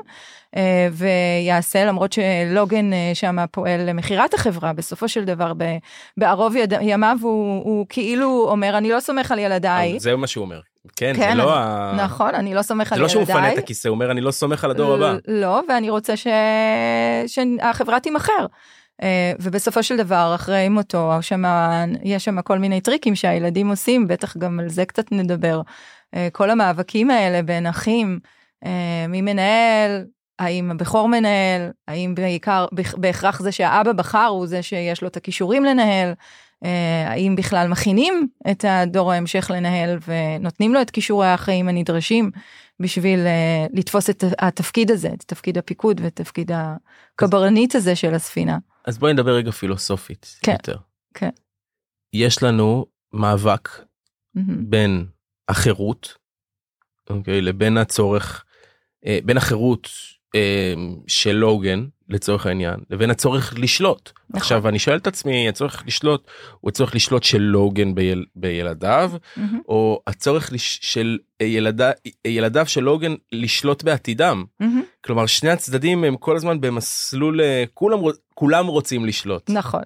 אה, 0.56 0.88
ויעשה, 0.92 1.86
למרות 1.86 2.14
שלוגן 2.14 2.94
אה, 2.94 3.12
שם 3.14 3.38
פועל 3.52 3.90
למכירת 3.90 4.34
החברה, 4.34 4.74
בסופו 4.74 5.08
של 5.08 5.26
דבר, 5.26 5.54
בערוב 6.18 6.56
יד, 6.56 6.74
ימיו 6.82 7.18
הוא, 7.22 7.64
הוא 7.64 7.86
כאילו 7.90 8.48
אומר, 8.50 8.78
אני 8.78 8.90
לא 8.90 9.00
סומך 9.00 9.32
על 9.32 9.40
ילדיי. 9.40 10.00
זה 10.00 10.16
מה 10.16 10.28
שהוא 10.28 10.46
אומר. 10.46 10.60
כן, 10.96 11.14
כן, 11.16 11.30
זה 11.30 11.36
לא 11.36 11.44
אני, 11.44 12.02
ה... 12.02 12.06
נכון, 12.06 12.36
אני 12.36 12.54
לא 12.54 12.62
סומך 12.62 12.94
על 12.94 13.00
ילדיי. 13.00 13.10
זה 13.14 13.20
לא 13.20 13.26
שהוא 13.26 13.36
מפנה 13.36 13.54
את 13.54 13.58
הכיסא, 13.58 13.88
הוא 13.88 13.96
אומר, 13.96 14.12
אני 14.12 14.22
לא 14.22 14.32
סומך 14.32 14.64
על 14.64 14.72
הדור 14.72 14.94
הבא. 14.94 15.16
לא, 15.28 15.62
ואני 15.70 15.90
רוצה 15.90 16.18
ש... 16.18 16.28
שהחברה 17.28 18.00
תימכר. 18.00 18.46
אה, 19.04 19.34
ובסופו 19.40 19.84
של 19.84 19.98
דבר 19.98 20.32
אחרי 20.36 20.70
מותו 20.70 21.12
שמה, 21.22 21.86
יש 22.04 22.26
שם 22.26 22.42
כל 22.42 22.60
מיני 22.60 22.82
טריקים 22.82 23.16
שהילדים 23.16 23.70
עושים 23.70 24.08
בטח 24.08 24.38
גם 24.38 24.60
על 24.60 24.70
זה 24.70 24.86
קצת 24.86 25.12
נדבר. 25.12 25.62
אה, 26.16 26.28
כל 26.32 26.50
המאבקים 26.50 27.10
האלה 27.10 27.42
בין 27.42 27.68
אחים 27.68 28.20
אה, 28.66 29.06
מי 29.10 29.22
מנהל 29.22 30.06
האם 30.40 30.72
הבכור 30.72 31.08
מנהל 31.08 31.72
האם 31.88 32.16
בעיקר 32.16 32.66
בהכרח 32.98 33.42
זה 33.42 33.52
שהאבא 33.52 33.92
בחר 33.92 34.26
הוא 34.26 34.48
זה 34.48 34.64
שיש 34.64 35.02
לו 35.02 35.08
את 35.08 35.18
הכישורים 35.18 35.66
לנהל. 35.66 36.14
האם 37.08 37.36
בכלל 37.36 37.68
מכינים 37.68 38.28
את 38.52 38.66
הדור 38.68 39.12
ההמשך 39.12 39.52
לנהל 39.54 40.00
ונותנים 40.08 40.74
לו 40.74 40.82
את 40.82 40.92
כישורי 40.92 41.28
החיים 41.28 41.68
הנדרשים 41.70 42.32
בשביל 42.80 43.20
לתפוס 43.74 44.10
את 44.10 44.24
התפקיד 44.40 44.92
הזה 44.92 45.10
את 45.14 45.24
תפקיד 45.28 45.58
הפיקוד 45.58 46.02
ואת 46.04 46.16
תפקיד 46.16 46.52
הקברנית 46.54 47.76
הזה 47.76 47.96
של 47.96 48.14
הספינה. 48.14 48.58
אז 48.86 48.98
בואי 48.98 49.14
נדבר 49.14 49.36
רגע 49.36 49.52
פילוסופית 49.52 50.40
כן, 50.44 50.52
יותר. 50.52 50.78
כן. 51.14 51.30
יש 52.14 52.44
לנו 52.44 52.86
מאבק 53.14 53.70
mm-hmm. 53.70 54.42
בין 54.70 55.06
החירות, 55.48 56.18
אוקיי, 57.10 57.42
לבין 57.42 57.78
הצורך, 57.78 58.46
אה, 59.06 59.20
בין 59.26 59.38
החירות 59.38 59.90
אה, 60.36 60.74
של 61.08 61.32
לוגן 61.32 61.86
לצורך 62.10 62.46
העניין 62.46 62.80
לבין 62.90 63.10
הצורך 63.10 63.54
לשלוט. 63.58 64.12
נכון. 64.30 64.42
עכשיו 64.42 64.68
אני 64.68 64.80
שואל 64.80 64.98
את 64.98 65.08
עצמי 65.08 65.50
הצורך 65.50 65.84
לשלוט 65.88 66.28
הוא 66.60 66.70
הצורך 66.70 66.96
לשלוט 66.96 67.24
של 67.24 67.42
לוגן 67.42 67.96
ביל, 67.96 68.26
בילדיו 68.36 69.12
mm-hmm. 69.16 69.42
או 69.68 70.02
הצורך 70.08 70.54
לש, 70.54 70.80
של 70.82 71.18
ילד, 71.42 71.82
ילדיו 72.28 72.66
של 72.68 72.82
לוגן 72.82 73.16
לשלוט 73.32 73.84
בעתידם. 73.84 74.44
Mm-hmm. 74.62 74.66
כלומר 75.02 75.26
שני 75.26 75.50
הצדדים 75.50 76.04
הם 76.04 76.18
כל 76.18 76.36
הזמן 76.36 76.62
במסלול 76.62 77.42
אה, 77.42 77.64
כולם 77.74 78.00
כולם 78.34 78.68
רוצים 78.68 79.06
לשלוט. 79.06 79.50
נכון. 79.50 79.82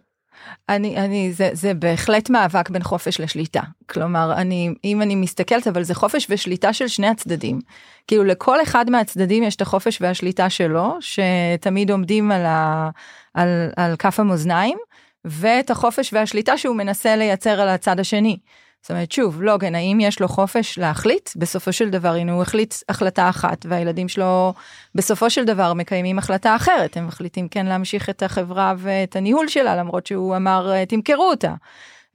אני 0.70 0.98
אני 0.98 1.34
זה 1.34 1.50
זה 1.54 1.74
בהחלט 1.74 2.30
מאבק 2.30 2.70
בין 2.70 2.84
חופש 2.84 3.20
לשליטה 3.20 3.62
כלומר 3.90 4.34
אני 4.34 4.74
אם 4.84 5.02
אני 5.02 5.16
מסתכלת 5.16 5.68
אבל 5.68 5.84
זה 5.84 5.96
חופש 5.96 6.28
ושליטה 6.30 6.74
של 6.74 6.88
שני 6.88 7.08
הצדדים 7.08 7.60
כאילו 8.08 8.24
לכל 8.24 8.62
אחד 8.62 8.90
מהצדדים 8.90 9.44
יש 9.44 9.56
את 9.56 9.62
החופש 9.62 10.02
והשליטה 10.02 10.50
שלו 10.50 10.98
שתמיד 11.00 11.92
עומדים 11.92 12.32
על, 12.32 12.46
ה, 12.46 12.90
על, 13.34 13.70
על 13.76 13.96
כף 13.96 14.20
המאזניים 14.20 14.78
ואת 15.26 15.70
החופש 15.70 16.14
והשליטה 16.14 16.58
שהוא 16.58 16.76
מנסה 16.76 17.16
לייצר 17.16 17.62
על 17.62 17.70
הצד 17.70 18.00
השני. 18.00 18.38
זאת 18.82 18.92
אומרת 18.92 19.12
שוב 19.12 19.42
לוגן 19.42 19.76
האם 19.76 19.98
יש 20.02 20.22
לו 20.22 20.28
חופש 20.28 20.80
להחליט 20.80 21.30
בסופו 21.36 21.74
של 21.74 21.90
דבר 21.90 22.14
הנה 22.14 22.32
הוא 22.32 22.42
החליט 22.42 22.74
החלטה 22.90 23.30
אחת 23.30 23.66
והילדים 23.70 24.08
שלו 24.08 24.54
בסופו 24.96 25.30
של 25.30 25.46
דבר 25.46 25.74
מקיימים 25.74 26.20
החלטה 26.20 26.56
אחרת 26.56 26.98
הם 26.98 27.08
מחליטים 27.08 27.48
כן 27.48 27.66
להמשיך 27.66 28.10
את 28.10 28.24
החברה 28.24 28.74
ואת 28.78 29.16
הניהול 29.16 29.48
שלה 29.48 29.76
למרות 29.76 30.08
שהוא 30.08 30.36
אמר 30.36 30.86
תמכרו 30.86 31.30
אותה. 31.30 31.54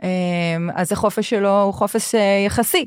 אמ, 0.04 0.70
אז 0.74 0.92
החופש 0.92 1.30
שלו 1.30 1.62
הוא 1.62 1.74
חופש 1.74 2.14
אה, 2.14 2.42
יחסי. 2.46 2.86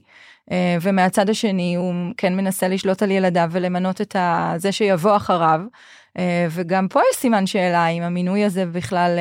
אה, 0.52 0.78
ומהצד 0.82 1.30
השני 1.30 1.76
הוא 1.76 1.94
כן 2.18 2.36
מנסה 2.36 2.68
לשלוט 2.68 3.04
על 3.04 3.12
ילדיו 3.12 3.50
ולמנות 3.52 4.02
את 4.02 4.16
זה 4.58 4.72
שיבוא 4.72 5.16
אחריו. 5.16 5.62
אה, 6.18 6.48
וגם 6.52 6.88
פה 6.88 7.00
יש 7.12 7.18
סימן 7.18 7.48
שאלה 7.48 7.88
אם 7.88 8.04
המינוי 8.04 8.44
הזה 8.44 8.66
בכלל 8.66 9.20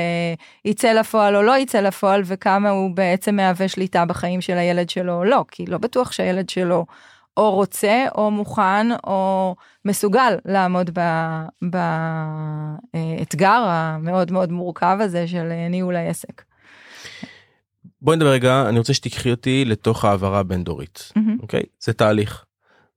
יצא 0.65 0.93
לפועל 0.93 1.37
או 1.37 1.43
לא 1.43 1.59
יצא 1.59 1.81
לפועל 1.81 2.23
וכמה 2.25 2.71
הוא 2.71 2.91
בעצם 2.95 3.37
מהווה 3.37 3.69
שליטה 3.69 4.05
בחיים 4.05 4.41
של 4.41 4.59
הילד 4.59 4.91
שלו 4.91 5.15
או 5.15 5.25
לא 5.25 5.45
כי 5.51 5.67
לא 5.67 5.79
בטוח 5.79 6.13
שהילד 6.13 6.49
שלו 6.49 6.87
או 7.37 7.55
רוצה 7.55 8.07
או 8.15 8.31
מוכן 8.31 8.87
או 9.07 9.55
מסוגל 9.85 10.37
לעמוד 10.45 10.99
באתגר 11.63 13.65
המאוד 13.67 14.33
מאוד 14.33 14.53
מורכב 14.53 14.99
הזה 15.01 15.29
של 15.29 15.53
ניהול 15.71 15.97
העסק. 15.97 16.43
בואי 18.07 18.17
נדבר 18.17 18.31
רגע 18.31 18.69
אני 18.69 18.79
רוצה 18.79 18.95
שתיקחי 18.95 19.31
אותי 19.31 19.65
לתוך 19.65 20.05
העברה 20.05 20.43
בין 20.43 20.65
דורית 20.65 21.13
mm-hmm. 21.19 21.43
אוקיי 21.43 21.63
זה 21.81 21.93
תהליך 21.93 22.45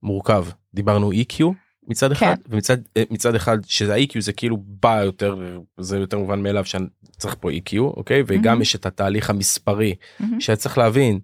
מורכב 0.02 0.46
דיברנו 0.74 1.12
EQ 1.12 1.44
מצד 1.88 2.12
אחד 2.12 2.34
כן. 2.36 2.42
ומצד 2.48 2.76
אה, 2.96 3.02
מצד 3.10 3.34
אחד 3.34 3.58
שזה 3.66 3.94
ה-EQ 3.94 4.20
זה 4.20 4.32
כאילו 4.32 4.56
בא 4.56 5.02
יותר 5.04 5.36
זה 5.78 5.98
יותר 5.98 6.18
מובן 6.18 6.42
מאליו 6.42 6.64
שצריך 6.64 7.36
פה 7.40 7.50
EQ 7.50 7.78
אוקיי 7.78 8.22
וגם 8.26 8.58
mm-hmm. 8.58 8.62
יש 8.62 8.74
את 8.74 8.86
התהליך 8.86 9.30
המספרי 9.30 9.94
mm-hmm. 9.94 10.24
שצריך 10.38 10.78
להבין 10.78 11.18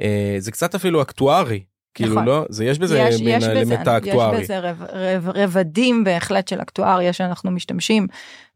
אה, 0.00 0.36
זה 0.38 0.50
קצת 0.50 0.74
אפילו 0.74 1.02
אקטוארי 1.02 1.60
כאילו 1.94 2.14
נכון. 2.14 2.24
לא 2.24 2.46
זה 2.48 2.64
יש 2.64 2.78
בזה 2.78 2.98
יש, 2.98 3.20
מין 3.20 3.42
האלמנט 3.42 3.88
האקטוארי. 3.88 4.36
יש 4.36 4.42
בזה 4.42 4.58
רב, 4.58 4.82
רב, 4.92 5.28
רבדים 5.28 6.04
בהחלט 6.04 6.48
של 6.48 6.62
אקטואריה 6.62 7.12
שאנחנו 7.12 7.50
משתמשים 7.50 8.06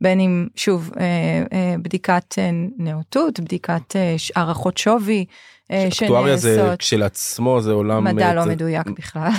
בין 0.00 0.20
אם 0.20 0.46
שוב 0.56 0.90
אה, 0.96 1.04
אה, 1.52 1.74
בדיקת 1.82 2.34
אה, 2.38 2.50
נאותות 2.78 3.40
בדיקת 3.40 3.96
אה, 3.96 4.16
הערכות 4.36 4.78
שווי 4.78 5.24
אה, 5.70 5.88
אקטואריה 5.88 6.36
זה 6.36 6.74
כשלעצמו 6.78 7.60
זה 7.60 7.72
עולם 7.72 8.04
מדע 8.04 8.34
לא 8.34 8.44
מדויק 8.46 8.86
בכלל. 8.86 9.30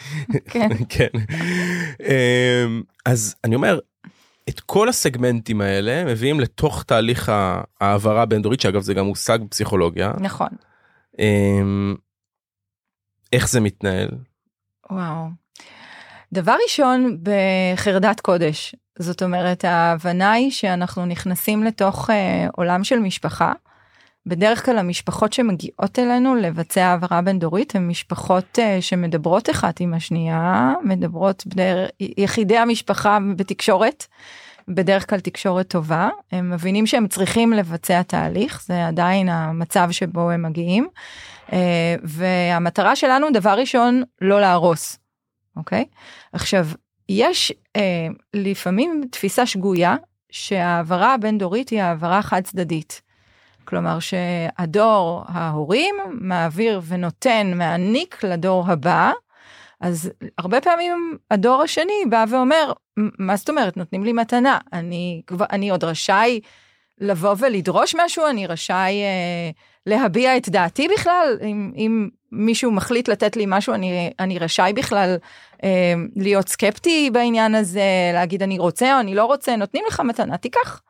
כן. 0.50 0.68
כן. 0.88 1.08
אמ, 2.00 2.82
אז 3.04 3.34
אני 3.44 3.54
אומר 3.54 3.78
את 4.48 4.60
כל 4.60 4.88
הסגמנטים 4.88 5.60
האלה 5.60 6.04
מביאים 6.04 6.40
לתוך 6.40 6.82
תהליך 6.82 7.32
העברה 7.80 8.26
בין 8.26 8.42
דורית 8.42 8.60
שאגב 8.60 8.82
זה 8.82 8.94
גם 8.94 9.06
מושג 9.06 9.38
פסיכולוגיה. 9.48 10.12
נכון. 10.20 10.48
איך 13.32 13.48
זה 13.48 13.60
מתנהל? 13.60 14.08
וואו. 14.90 15.26
דבר 16.32 16.56
ראשון 16.64 17.18
בחרדת 17.22 18.20
קודש 18.20 18.74
זאת 18.98 19.22
אומרת 19.22 19.64
ההבנה 19.64 20.32
היא 20.32 20.50
שאנחנו 20.50 21.06
נכנסים 21.06 21.64
לתוך 21.64 22.10
אה, 22.10 22.46
עולם 22.52 22.84
של 22.84 22.98
משפחה 22.98 23.52
בדרך 24.26 24.64
כלל 24.64 24.78
המשפחות 24.78 25.32
שמגיעות 25.32 25.98
אלינו 25.98 26.34
לבצע 26.34 26.86
העברה 26.86 27.22
בין 27.22 27.38
דורית 27.38 27.74
הן 27.76 27.88
משפחות 27.88 28.58
uh, 28.58 28.82
שמדברות 28.82 29.50
אחת 29.50 29.80
עם 29.80 29.94
השנייה, 29.94 30.72
מדברות 30.84 31.46
בדרך, 31.46 31.90
יחידי 32.00 32.56
המשפחה 32.56 33.18
בתקשורת, 33.36 34.04
בדרך 34.68 35.10
כלל 35.10 35.20
תקשורת 35.20 35.68
טובה, 35.68 36.08
הם 36.32 36.50
מבינים 36.50 36.86
שהם 36.86 37.08
צריכים 37.08 37.52
לבצע 37.52 38.02
תהליך, 38.02 38.62
זה 38.66 38.86
עדיין 38.86 39.28
המצב 39.28 39.88
שבו 39.90 40.30
הם 40.30 40.42
מגיעים, 40.42 40.88
והמטרה 42.02 42.96
שלנו 42.96 43.26
דבר 43.32 43.54
ראשון 43.58 44.02
לא 44.20 44.40
להרוס, 44.40 44.98
אוקיי? 45.56 45.84
עכשיו, 46.32 46.66
יש 47.08 47.52
uh, 47.78 47.80
לפעמים 48.34 49.04
תפיסה 49.10 49.46
שגויה 49.46 49.96
שהעברה 50.30 51.14
הבין 51.14 51.38
דורית 51.38 51.68
היא 51.68 51.82
העברה 51.82 52.22
חד 52.22 52.40
צדדית. 52.44 53.02
כלומר 53.64 53.98
שהדור 53.98 55.24
ההורים 55.28 55.94
מעביר 56.10 56.80
ונותן, 56.88 57.52
מעניק 57.54 58.24
לדור 58.24 58.64
הבא, 58.66 59.12
אז 59.80 60.10
הרבה 60.38 60.60
פעמים 60.60 61.16
הדור 61.30 61.62
השני 61.62 62.04
בא 62.10 62.24
ואומר, 62.28 62.72
מה 63.18 63.36
זאת 63.36 63.48
אומרת, 63.48 63.76
נותנים 63.76 64.04
לי 64.04 64.12
מתנה, 64.12 64.58
אני, 64.72 65.22
אני 65.50 65.70
עוד 65.70 65.84
רשאי 65.84 66.40
לבוא 67.00 67.34
ולדרוש 67.38 67.94
משהו, 67.98 68.26
אני 68.26 68.46
רשאי 68.46 69.02
אה, 69.02 69.50
להביע 69.86 70.36
את 70.36 70.48
דעתי 70.48 70.88
בכלל, 70.94 71.38
אם, 71.42 71.72
אם 71.76 72.08
מישהו 72.32 72.70
מחליט 72.70 73.08
לתת 73.08 73.36
לי 73.36 73.44
משהו, 73.48 73.74
אני, 73.74 74.10
אני 74.20 74.38
רשאי 74.38 74.72
בכלל 74.72 75.16
אה, 75.64 75.94
להיות 76.16 76.48
סקפטי 76.48 77.10
בעניין 77.12 77.54
הזה, 77.54 78.10
להגיד 78.12 78.42
אני 78.42 78.58
רוצה 78.58 78.94
או 78.94 79.00
אני 79.00 79.14
לא 79.14 79.24
רוצה, 79.24 79.56
נותנים 79.56 79.84
לך 79.88 80.00
מתנה, 80.00 80.36
תיקח. 80.36 80.82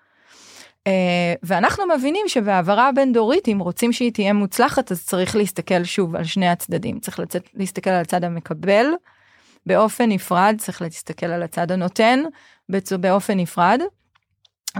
אה, 0.86 1.34
ואנחנו 1.42 1.84
מבינים 1.96 2.28
שבהעברה 2.28 2.88
הבין 2.88 3.12
דורית 3.12 3.48
אם 3.48 3.58
רוצים 3.58 3.92
שהיא 3.92 4.12
תהיה 4.12 4.32
מוצלחת 4.32 4.92
אז 4.92 5.04
צריך 5.04 5.36
להסתכל 5.36 5.84
שוב 5.84 6.16
על 6.16 6.24
שני 6.24 6.48
הצדדים 6.48 7.00
צריך 7.00 7.18
לצאת, 7.18 7.48
להסתכל 7.54 7.90
על 7.90 8.00
הצד 8.00 8.24
המקבל 8.24 8.86
באופן 9.66 10.08
נפרד 10.08 10.56
צריך 10.58 10.82
להסתכל 10.82 11.26
על 11.26 11.42
הצד 11.42 11.72
הנותן 11.72 12.22
באופן 13.00 13.40
נפרד. 13.40 13.80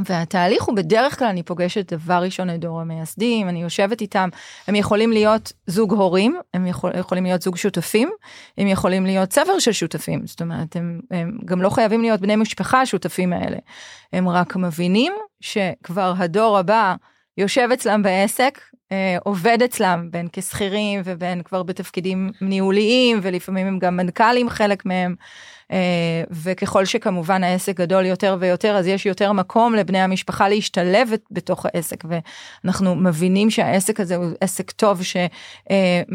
והתהליך 0.04 0.62
הוא 0.62 0.76
בדרך 0.76 1.18
כלל 1.18 1.28
אני 1.28 1.42
פוגשת 1.42 1.92
דבר 1.92 2.22
ראשון 2.22 2.50
את 2.50 2.60
דור 2.60 2.80
המייסדים 2.80 3.48
אני 3.48 3.62
יושבת 3.62 4.00
איתם 4.00 4.28
הם 4.68 4.74
יכולים 4.74 5.12
להיות 5.12 5.52
זוג 5.66 5.92
הורים 5.92 6.40
הם 6.54 6.66
יכול, 6.66 6.92
יכולים 6.98 7.24
להיות 7.24 7.42
זוג 7.42 7.56
שותפים 7.56 8.10
הם 8.58 8.66
יכולים 8.66 9.06
להיות 9.06 9.28
צבר 9.28 9.58
של 9.58 9.72
שותפים 9.72 10.26
זאת 10.26 10.40
אומרת 10.40 10.76
הם, 10.76 11.00
הם 11.10 11.38
גם 11.44 11.62
לא 11.62 11.70
חייבים 11.70 12.02
להיות 12.02 12.20
בני 12.20 12.36
משפחה 12.36 12.80
השותפים 12.80 13.32
האלה 13.32 13.56
הם 14.12 14.28
רק 14.28 14.56
מבינים 14.56 15.12
שכבר 15.40 16.14
הדור 16.18 16.58
הבא 16.58 16.94
יושב 17.38 17.68
אצלם 17.72 18.02
בעסק 18.02 18.60
אה, 18.92 19.16
עובד 19.24 19.62
אצלם, 19.62 20.08
בין 20.10 20.28
כשכירים 20.32 21.00
ובין 21.04 21.42
כבר 21.42 21.62
בתפקידים 21.62 22.30
ניהוליים, 22.40 23.18
ולפעמים 23.22 23.66
הם 23.66 23.78
גם 23.78 23.96
מנכ"לים 23.96 24.48
חלק 24.50 24.86
מהם. 24.86 25.14
אה, 25.72 26.22
וככל 26.30 26.84
שכמובן 26.84 27.44
העסק 27.44 27.76
גדול 27.76 28.06
יותר 28.06 28.36
ויותר, 28.40 28.76
אז 28.76 28.86
יש 28.86 29.06
יותר 29.06 29.32
מקום 29.32 29.74
לבני 29.74 30.00
המשפחה 30.00 30.48
להשתלב 30.48 31.10
בתוך 31.30 31.66
העסק, 31.66 32.04
ואנחנו 32.64 32.94
מבינים 32.94 33.50
שהעסק 33.50 34.00
הזה 34.00 34.16
הוא 34.16 34.26
עסק 34.40 34.70
טוב 34.70 35.00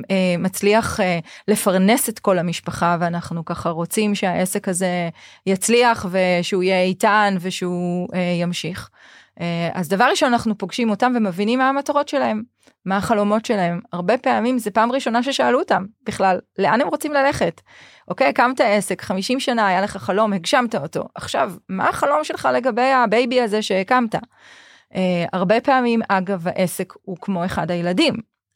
שמצליח 0.08 1.00
לפרנס 1.48 2.10
את 2.10 2.20
כל 2.20 2.40
המשפחה, 2.40 2.98
ואנחנו 3.00 3.46
ככה 3.46 3.70
רוצים 3.70 4.16
שהעסק 4.16 4.68
הזה 4.68 5.10
יצליח 5.46 6.06
ושהוא 6.12 6.64
יהיה 6.64 6.82
איתן 6.82 7.36
ושהוא 7.42 8.08
ימשיך. 8.42 8.90
אה, 9.42 9.70
אז 9.74 9.90
דבר 9.90 10.06
ראשון 10.10 10.34
אנחנו 10.34 10.58
פוגשים 10.58 10.90
אותם 10.90 11.14
ומבינים 11.16 11.60
מה 11.60 11.70
המטרות 11.70 12.08
שלהם, 12.08 12.44
מה 12.86 12.98
החלומות 12.98 13.46
שלהם. 13.46 13.80
הרבה 13.94 14.18
פעמים 14.18 14.58
זה 14.58 14.72
פעם 14.72 14.92
ראשונה 14.92 15.24
ששאלו 15.24 15.60
אותם 15.60 15.86
בכלל, 16.04 16.40
לאן 16.58 16.82
הם 16.82 16.88
רוצים 16.88 17.14
ללכת? 17.14 17.62
אוקיי, 18.08 18.28
הקמת 18.28 18.62
עסק, 18.62 19.02
50 19.02 19.40
שנה 19.40 19.68
היה 19.68 19.82
לך 19.82 19.98
חלום, 19.98 20.34
הגשמת 20.34 20.76
אותו. 20.76 21.08
עכשיו, 21.16 21.54
מה 21.70 21.90
החלום 21.90 22.24
שלך 22.24 22.50
לגבי 22.54 22.92
ה 22.92 23.02
baby 23.02 23.42
הזה 23.42 23.62
שהקמת? 23.62 24.16
Uh, 24.16 24.98
הרבה 25.34 25.62
פעמים, 25.62 26.02
אגב, 26.10 26.48
העסק 26.48 26.94
הוא 27.02 27.18
כמו 27.22 27.46
אחד 27.46 27.72
הילדים. 27.72 28.14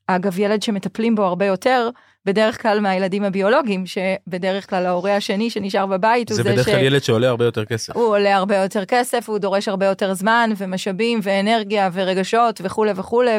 אגב, 0.08 0.40
ילד 0.40 0.62
שמטפלים 0.62 1.16
בו 1.16 1.24
הרבה 1.24 1.46
יותר, 1.46 1.90
בדרך 2.26 2.62
כלל 2.62 2.80
מהילדים 2.80 3.24
הביולוגיים, 3.24 3.84
שבדרך 3.86 4.70
כלל 4.70 4.86
ההורה 4.86 5.16
השני 5.16 5.50
שנשאר 5.50 5.86
בבית 5.86 6.30
הוא 6.30 6.36
זה, 6.36 6.44
ש... 6.44 6.46
זה 6.46 6.52
בדרך 6.52 6.66
כלל 6.66 6.84
ילד 6.84 7.04
שעולה 7.04 7.30
הרבה 7.30 7.46
יותר 7.46 7.66
כסף. 7.66 7.96
הוא 7.96 8.08
עולה 8.08 8.36
הרבה 8.36 8.56
יותר 8.56 8.86
כסף, 8.86 9.30
הוא 9.30 9.38
דורש 9.38 9.68
הרבה 9.68 9.86
יותר 9.86 10.14
זמן 10.14 10.50
ומשאבים 10.58 11.20
ואנרגיה 11.24 11.90
ורגשות 11.94 12.62
וכולי 12.64 12.92
וכולי, 12.96 13.38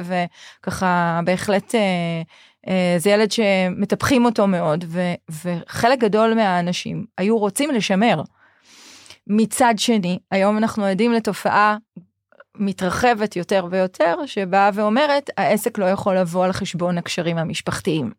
וככה 0.60 1.20
בהחלט 1.24 1.74
אה, 1.74 1.80
אה, 2.68 2.94
זה 2.98 3.10
ילד 3.10 3.32
שמטפחים 3.32 4.24
אותו 4.24 4.46
מאוד, 4.46 4.84
ו, 4.88 5.00
וחלק 5.44 5.98
גדול 5.98 6.34
מהאנשים 6.34 7.04
היו 7.18 7.38
רוצים 7.38 7.70
לשמר. 7.70 8.22
מצד 9.26 9.74
שני, 9.76 10.18
היום 10.30 10.58
אנחנו 10.58 10.84
עדים 10.84 11.12
לתופעה 11.12 11.76
מתרחבת 12.58 13.36
יותר 13.36 13.66
ויותר, 13.70 14.14
שבאה 14.26 14.70
ואומרת, 14.74 15.30
העסק 15.36 15.78
לא 15.78 15.84
יכול 15.84 16.18
לבוא 16.18 16.44
על 16.44 16.52
חשבון 16.52 16.98
הקשרים 16.98 17.38
המשפחתיים. 17.38 18.10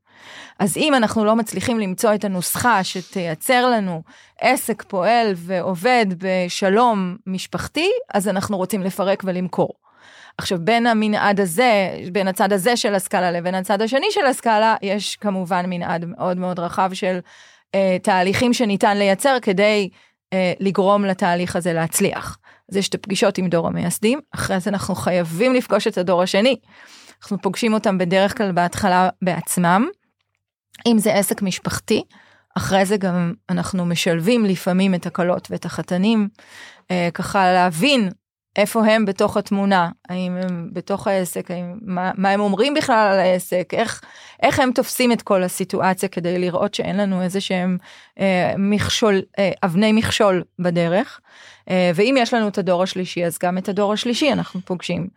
אז 0.59 0.77
אם 0.77 0.93
אנחנו 0.93 1.25
לא 1.25 1.35
מצליחים 1.35 1.79
למצוא 1.79 2.13
את 2.13 2.25
הנוסחה 2.25 2.83
שתייצר 2.83 3.69
לנו 3.69 4.03
עסק 4.41 4.83
פועל 4.83 5.33
ועובד 5.35 6.05
בשלום 6.17 7.17
משפחתי, 7.27 7.89
אז 8.13 8.27
אנחנו 8.27 8.57
רוצים 8.57 8.83
לפרק 8.83 9.23
ולמכור. 9.25 9.69
עכשיו, 10.37 10.57
בין 10.61 10.87
המנעד 10.87 11.39
הזה, 11.39 11.99
בין 12.11 12.27
הצד 12.27 12.53
הזה 12.53 12.77
של 12.77 12.95
הסקאלה 12.95 13.31
לבין 13.31 13.55
הצד 13.55 13.81
השני 13.81 14.07
של 14.11 14.25
הסקאלה, 14.25 14.75
יש 14.81 15.15
כמובן 15.15 15.65
מנעד 15.69 16.05
מאוד 16.05 16.37
מאוד 16.37 16.59
רחב 16.59 16.89
של 16.93 17.19
אה, 17.75 17.97
תהליכים 18.03 18.53
שניתן 18.53 18.97
לייצר 18.97 19.37
כדי 19.41 19.89
אה, 20.33 20.53
לגרום 20.59 21.05
לתהליך 21.05 21.55
הזה 21.55 21.73
להצליח. 21.73 22.37
אז 22.71 22.77
יש 22.77 22.89
את 22.89 22.95
הפגישות 22.95 23.37
עם 23.37 23.49
דור 23.49 23.67
המייסדים, 23.67 24.19
אחרי 24.31 24.59
זה 24.59 24.69
אנחנו 24.69 24.95
חייבים 24.95 25.53
לפגוש 25.53 25.87
את 25.87 25.97
הדור 25.97 26.21
השני. 26.23 26.55
אנחנו 27.21 27.41
פוגשים 27.41 27.73
אותם 27.73 27.97
בדרך 27.97 28.37
כלל 28.37 28.51
בהתחלה 28.51 29.09
בעצמם, 29.21 29.87
אם 30.85 30.97
זה 30.99 31.13
עסק 31.13 31.41
משפחתי, 31.41 32.03
אחרי 32.57 32.85
זה 32.85 32.97
גם 32.97 33.33
אנחנו 33.49 33.85
משלבים 33.85 34.45
לפעמים 34.45 34.95
את 34.95 35.05
הכלות 35.05 35.47
ואת 35.51 35.65
החתנים, 35.65 36.27
אה, 36.91 37.09
ככה 37.13 37.53
להבין 37.53 38.09
איפה 38.57 38.85
הם 38.85 39.05
בתוך 39.05 39.37
התמונה, 39.37 39.89
האם 40.09 40.37
הם 40.37 40.69
בתוך 40.73 41.07
העסק, 41.07 41.51
האם, 41.51 41.77
מה, 41.81 42.11
מה 42.17 42.29
הם 42.29 42.39
אומרים 42.39 42.73
בכלל 42.73 43.09
על 43.13 43.19
העסק, 43.19 43.73
איך, 43.73 44.01
איך 44.43 44.59
הם 44.59 44.71
תופסים 44.71 45.11
את 45.11 45.21
כל 45.21 45.43
הסיטואציה 45.43 46.09
כדי 46.09 46.39
לראות 46.39 46.73
שאין 46.73 46.97
לנו 46.97 47.21
איזה 47.21 47.41
שהם 47.41 47.77
אה, 48.19 48.53
מכשול, 48.57 49.21
אה, 49.39 49.51
אבני 49.63 49.91
מכשול 49.91 50.43
בדרך. 50.59 51.19
אה, 51.69 51.91
ואם 51.95 52.15
יש 52.17 52.33
לנו 52.33 52.47
את 52.47 52.57
הדור 52.57 52.83
השלישי, 52.83 53.25
אז 53.25 53.37
גם 53.43 53.57
את 53.57 53.69
הדור 53.69 53.93
השלישי 53.93 54.31
אנחנו 54.31 54.61
פוגשים. 54.65 55.07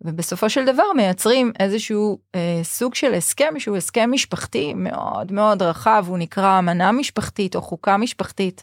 ובסופו 0.00 0.50
של 0.50 0.64
דבר 0.64 0.92
מייצרים 0.96 1.52
איזשהו 1.60 2.18
אה, 2.34 2.60
סוג 2.62 2.94
של 2.94 3.14
הסכם 3.14 3.54
שהוא 3.58 3.76
הסכם 3.76 4.10
משפחתי 4.12 4.74
מאוד 4.74 5.32
מאוד 5.32 5.62
רחב, 5.62 6.04
הוא 6.08 6.18
נקרא 6.18 6.58
אמנה 6.58 6.92
משפחתית 6.92 7.56
או 7.56 7.62
חוקה 7.62 7.96
משפחתית. 7.96 8.62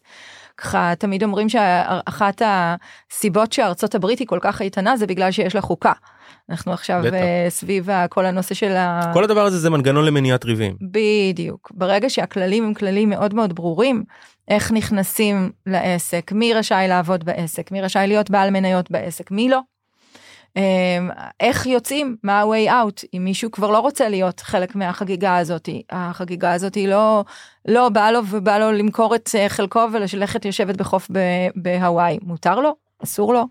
ככה 0.58 0.94
תמיד 1.00 1.24
אומרים 1.24 1.50
שאחת 1.50 2.42
הסיבות 2.46 3.54
שארצות 3.54 3.96
הברית 3.96 4.20
היא 4.20 4.28
כל 4.28 4.40
כך 4.42 4.62
איתנה 4.62 4.98
זה 4.98 5.08
בגלל 5.08 5.32
שיש 5.32 5.56
לה 5.56 5.62
חוקה. 5.62 5.94
אנחנו 6.50 6.74
עכשיו 6.74 7.02
בטח. 7.04 7.14
אה, 7.14 7.46
סביב 7.50 7.90
כל 8.10 8.26
הנושא 8.26 8.56
של 8.56 8.72
ה... 8.72 9.12
כל 9.14 9.24
הדבר 9.24 9.46
הזה 9.46 9.60
זה 9.60 9.70
מנגנון 9.70 10.06
למניעת 10.06 10.46
ריבים. 10.46 10.76
בדיוק. 10.82 11.72
ברגע 11.74 12.10
שהכללים 12.10 12.64
הם 12.64 12.74
כללים 12.74 13.10
מאוד 13.10 13.34
מאוד 13.34 13.56
ברורים, 13.56 14.04
איך 14.48 14.72
נכנסים 14.72 15.52
לעסק, 15.66 16.32
מי 16.32 16.54
רשאי 16.54 16.88
לעבוד 16.88 17.24
בעסק, 17.24 17.72
מי 17.72 17.82
רשאי 17.82 18.08
להיות 18.08 18.30
בעל 18.30 18.50
מניות 18.50 18.92
בעסק, 18.92 19.32
מי 19.32 19.50
לא. 19.50 19.60
אמ, 20.58 21.10
איך 21.40 21.66
יוצאים 21.66 22.16
מה 22.24 22.44
out 22.68 23.04
אם 23.14 23.24
מישהו 23.24 23.52
כבר 23.52 23.72
לא 23.72 23.80
רוצה 23.80 24.10
להיות 24.10 24.40
חלק 24.40 24.76
מהחגיגה 24.76 25.38
הזאת 25.38 25.70
החגיגה 25.90 26.54
הזאת 26.54 26.76
היא 26.76 26.88
לא 26.88 27.24
לא 27.66 27.90
בא 27.90 28.12
לו 28.12 28.20
ובא 28.30 28.58
לו 28.58 28.72
למכור 28.72 29.16
את 29.16 29.30
אה, 29.36 29.50
חלקו 29.50 29.86
וללכת 29.94 30.46
יושבת 30.46 30.78
בחוף 30.78 31.10
בהוואי 31.56 32.20
מותר 32.22 32.60
לו 32.60 32.76
אסור 33.04 33.34
לו. 33.34 33.46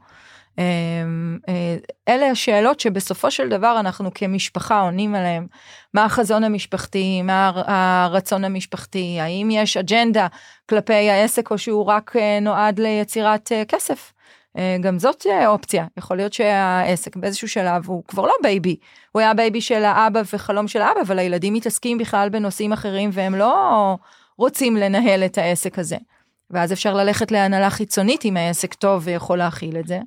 אמ, 0.59 1.39
אה, 1.49 1.77
אלה 2.09 2.27
השאלות 2.27 2.81
שבסופו 2.81 3.31
של 3.31 3.49
דבר 3.49 3.81
אנחנו 3.81 4.11
כמשפחה 4.15 4.81
עונים 4.81 5.15
עליהם. 5.15 5.47
מה 5.95 6.05
החזון 6.05 6.45
המשפחתי, 6.45 7.23
מה 7.23 7.53
הרצון 7.67 8.45
המשפחתי, 8.45 9.21
האם 9.21 9.49
יש 9.51 9.77
אג'נדה 9.77 10.27
כלפי 10.69 11.11
העסק 11.11 11.51
או 11.51 11.59
שהוא 11.59 11.85
רק 11.85 12.17
אה, 12.17 12.41
נועד 12.41 12.79
ליצירת 12.79 13.53
כסף. 13.69 14.13
אה, 14.57 14.77
גם 14.81 14.99
זאת 14.99 15.27
אה, 15.27 15.49
אופציה, 15.49 15.87
יכול 15.97 16.17
להיות 16.17 16.33
שהעסק 16.33 17.17
באיזשהו 17.17 17.49
שלב 17.49 17.87
הוא 17.87 18.05
כבר 18.09 18.27
לא 18.27 18.35
baby, 18.43 18.77
הוא 19.13 19.21
היה 19.21 19.35
baby 19.35 19.61
של 19.61 19.85
האבא 19.85 20.23
וחלום 20.33 20.69
של 20.69 20.83
האבא, 20.83 21.01
אבל 21.01 21.19
הילדים 21.19 21.55
מתעסקים 21.55 21.99
בכלל 21.99 22.29
בנושאים 22.29 22.73
אחרים 22.73 23.11
והם 23.13 23.35
לא 23.35 23.97
רוצים 24.39 24.77
לנהל 24.77 25.25
את 25.25 25.39
העסק 25.39 25.79
הזה. 25.79 25.97
ואז 26.51 26.73
אפשר 26.73 26.95
ללכת 26.95 27.33
להנהלה 27.33 27.71
חיצונית 27.71 28.25
אם 28.25 28.37
העסק 28.37 28.75
טוב 28.75 29.03
ויכול 29.05 29.39
להכיל 29.39 29.77
את 29.77 29.87
זה, 29.87 30.01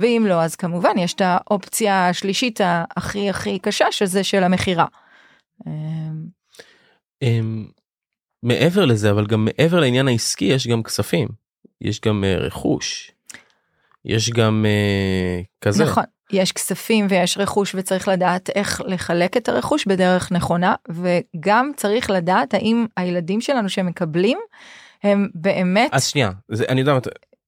ואם 0.00 0.24
לא, 0.28 0.42
אז 0.42 0.56
כמובן 0.56 0.98
יש 0.98 1.14
את 1.14 1.20
האופציה 1.24 2.08
השלישית 2.08 2.60
הכי 2.96 3.30
הכי 3.30 3.58
קשה, 3.58 3.92
שזה 3.92 4.24
של 4.24 4.44
המכירה. 4.44 4.86
אמ, 7.22 7.66
מעבר 8.42 8.84
לזה, 8.84 9.10
אבל 9.10 9.26
גם 9.26 9.44
מעבר 9.44 9.80
לעניין 9.80 10.08
העסקי, 10.08 10.44
יש 10.44 10.66
גם 10.66 10.82
כספים, 10.82 11.28
יש 11.80 12.00
גם 12.00 12.24
אה, 12.24 12.36
רכוש. 12.36 13.15
יש 14.06 14.30
גם 14.30 14.64
uh, 14.64 15.44
כזה. 15.60 15.84
נכון, 15.84 16.04
יש 16.32 16.52
כספים 16.52 17.06
ויש 17.10 17.38
רכוש 17.38 17.74
וצריך 17.74 18.08
לדעת 18.08 18.50
איך 18.54 18.82
לחלק 18.86 19.36
את 19.36 19.48
הרכוש 19.48 19.86
בדרך 19.86 20.32
נכונה 20.32 20.74
וגם 20.88 21.70
צריך 21.76 22.10
לדעת 22.10 22.54
האם 22.54 22.86
הילדים 22.96 23.40
שלנו 23.40 23.68
שמקבלים 23.68 24.38
הם 25.02 25.28
באמת 25.34 25.90
אז 25.92 26.06
שנייה 26.06 26.30
זה 26.48 26.64
אני 26.68 26.80
יודע 26.80 26.98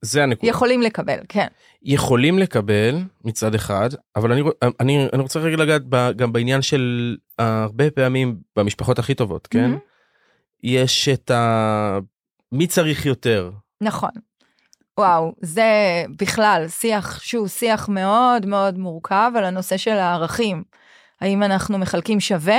זה 0.03 0.23
הנקודה. 0.23 0.51
יכולים 0.51 0.83
לקבל 0.83 1.19
כן. 1.29 1.47
יכולים 1.83 2.39
לקבל 2.39 2.99
מצד 3.25 3.55
אחד 3.55 3.91
אבל 4.17 4.33
אני 4.33 4.43
אני 4.81 5.07
אני 5.13 5.23
רוצה 5.23 5.41
רגע 5.41 5.57
לגעת 5.57 5.83
ב, 5.89 6.11
גם 6.17 6.33
בעניין 6.33 6.63
של 6.63 7.17
הרבה 7.39 7.91
פעמים 7.91 8.37
במשפחות 8.57 8.99
הכי 8.99 9.15
טובות 9.15 9.47
כן? 9.47 9.73
mm-hmm. 9.75 10.63
יש 10.63 11.09
את 11.09 11.31
ה... 11.31 11.99
מי 12.53 12.67
צריך 12.67 13.07
יותר? 13.07 13.51
נכון 13.81 14.11
וואו, 14.99 15.33
זה 15.41 15.65
בכלל 16.19 16.65
שיח 16.69 17.21
שהוא 17.21 17.49
שיח 17.49 17.89
מאוד 17.89 18.47
מאוד 18.47 18.79
מורכב 18.79 19.33
על 19.37 19.45
הנושא 19.45 19.77
של 19.77 19.97
הערכים. 19.97 20.63
האם 21.21 21.43
אנחנו 21.43 21.79
מחלקים 21.79 22.21
שווה 22.21 22.59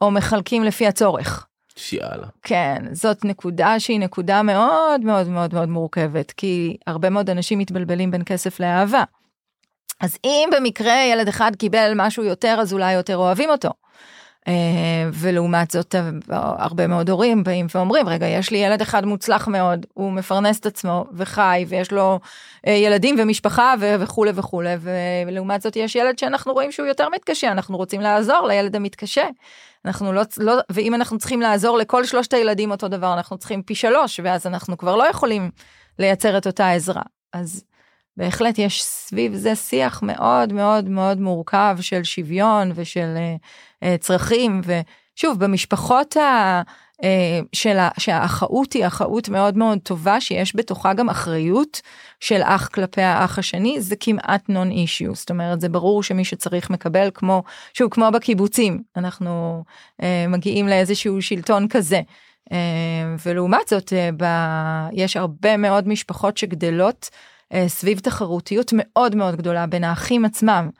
או 0.00 0.10
מחלקים 0.10 0.64
לפי 0.64 0.86
הצורך? 0.86 1.46
שיאללה. 1.76 2.26
כן, 2.42 2.82
זאת 2.92 3.24
נקודה 3.24 3.80
שהיא 3.80 4.00
נקודה 4.00 4.42
מאוד 4.42 5.00
מאוד 5.00 5.28
מאוד 5.28 5.54
מאוד 5.54 5.68
מורכבת, 5.68 6.32
כי 6.32 6.76
הרבה 6.86 7.10
מאוד 7.10 7.30
אנשים 7.30 7.58
מתבלבלים 7.58 8.10
בין 8.10 8.22
כסף 8.26 8.60
לאהבה. 8.60 9.04
אז 10.00 10.18
אם 10.24 10.48
במקרה 10.56 11.04
ילד 11.04 11.28
אחד 11.28 11.56
קיבל 11.56 11.92
משהו 11.96 12.24
יותר, 12.24 12.56
אז 12.60 12.72
אולי 12.72 12.92
יותר 12.92 13.16
אוהבים 13.16 13.50
אותו. 13.50 13.70
אה, 14.48 14.52
ולעומת 15.12 15.70
זאת 15.70 15.94
הרבה 16.28 16.86
מאוד 16.86 17.10
הורים 17.10 17.44
באים 17.44 17.66
ואומרים 17.74 18.08
רגע 18.08 18.26
יש 18.26 18.50
לי 18.50 18.58
ילד 18.58 18.80
אחד 18.80 19.04
מוצלח 19.04 19.48
מאוד 19.48 19.86
הוא 19.94 20.12
מפרנס 20.12 20.58
את 20.58 20.66
עצמו 20.66 21.04
וחי 21.12 21.64
ויש 21.68 21.92
לו 21.92 22.20
אה, 22.66 22.72
ילדים 22.72 23.16
ומשפחה 23.18 23.74
וכולי 23.80 24.30
וכולי 24.34 24.74
ולעומת 25.26 25.62
זאת 25.62 25.76
יש 25.76 25.96
ילד 25.96 26.18
שאנחנו 26.18 26.52
רואים 26.52 26.72
שהוא 26.72 26.86
יותר 26.86 27.08
מתקשה 27.08 27.52
אנחנו 27.52 27.76
רוצים 27.76 28.00
לעזור 28.00 28.46
לילד 28.46 28.76
המתקשה. 28.76 29.24
אנחנו 29.84 30.12
לא, 30.12 30.22
לא 30.38 30.54
ואם 30.70 30.94
אנחנו 30.94 31.18
צריכים 31.18 31.40
לעזור 31.40 31.78
לכל 31.78 32.04
שלושת 32.04 32.34
הילדים 32.34 32.70
אותו 32.70 32.88
דבר 32.88 33.14
אנחנו 33.14 33.38
צריכים 33.38 33.62
פי 33.62 33.74
שלוש 33.74 34.20
ואז 34.24 34.46
אנחנו 34.46 34.78
כבר 34.78 34.96
לא 34.96 35.04
יכולים 35.04 35.50
לייצר 35.98 36.38
את 36.38 36.46
אותה 36.46 36.70
עזרה 36.70 37.02
אז 37.32 37.64
בהחלט 38.16 38.58
יש 38.58 38.82
סביב 38.82 39.34
זה 39.34 39.54
שיח 39.54 40.02
מאוד 40.02 40.52
מאוד 40.52 40.88
מאוד 40.88 41.20
מורכב 41.20 41.76
של 41.80 42.04
שוויון 42.04 42.72
ושל 42.74 43.14
uh, 43.16 43.84
uh, 43.84 43.98
צרכים. 44.00 44.60
ושוב 44.64 45.44
במשפחות 45.44 46.16
ה... 46.16 46.62
אה, 47.04 47.40
של 47.52 47.78
שהאחאות 47.98 48.72
היא 48.72 48.86
אחאות 48.86 49.28
מאוד 49.28 49.56
מאוד 49.56 49.78
טובה 49.82 50.20
שיש 50.20 50.56
בתוכה 50.56 50.94
גם 50.94 51.08
אחריות 51.08 51.80
של 52.20 52.40
אח 52.44 52.68
כלפי 52.68 53.02
האח 53.02 53.38
השני 53.38 53.80
זה 53.80 53.96
כמעט 54.00 54.48
נון 54.48 54.70
אישיו 54.70 55.14
זאת 55.14 55.30
אומרת 55.30 55.60
זה 55.60 55.68
ברור 55.68 56.02
שמי 56.02 56.24
שצריך 56.24 56.70
מקבל 56.70 57.10
כמו 57.14 57.42
שהוא 57.72 57.90
כמו 57.90 58.10
בקיבוצים. 58.12 58.82
אנחנו 58.96 59.64
אה, 60.02 60.26
מגיעים 60.28 60.68
לאיזשהו 60.68 61.22
שלטון 61.22 61.68
כזה. 61.68 62.00
אה, 62.52 62.58
ולעומת 63.26 63.68
זאת 63.68 63.92
אה, 63.92 64.10
ב, 64.16 64.24
יש 64.92 65.16
הרבה 65.16 65.56
מאוד 65.56 65.88
משפחות 65.88 66.36
שגדלות 66.36 67.10
אה, 67.12 67.33
סביב 67.66 67.98
תחרותיות 67.98 68.72
מאוד 68.76 69.14
מאוד 69.14 69.36
גדולה 69.36 69.66
בין 69.66 69.84
האחים 69.84 70.24
עצמם. 70.24 70.70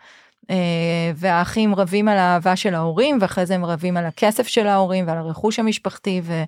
אה, 0.50 1.12
והאחים 1.16 1.74
רבים 1.74 2.08
על 2.08 2.18
האהבה 2.18 2.56
של 2.56 2.74
ההורים 2.74 3.18
ואחרי 3.20 3.46
זה 3.46 3.54
הם 3.54 3.64
רבים 3.64 3.96
על 3.96 4.06
הכסף 4.06 4.46
של 4.46 4.66
ההורים 4.66 5.06
ועל 5.06 5.18
הרכוש 5.18 5.58
המשפחתי 5.58 6.20
ו, 6.24 6.42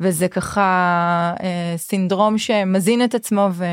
וזה 0.00 0.28
ככה 0.28 1.34
אה, 1.42 1.74
סינדרום 1.76 2.38
שמזין 2.38 3.04
את 3.04 3.14
עצמו 3.14 3.48
ו, 3.52 3.64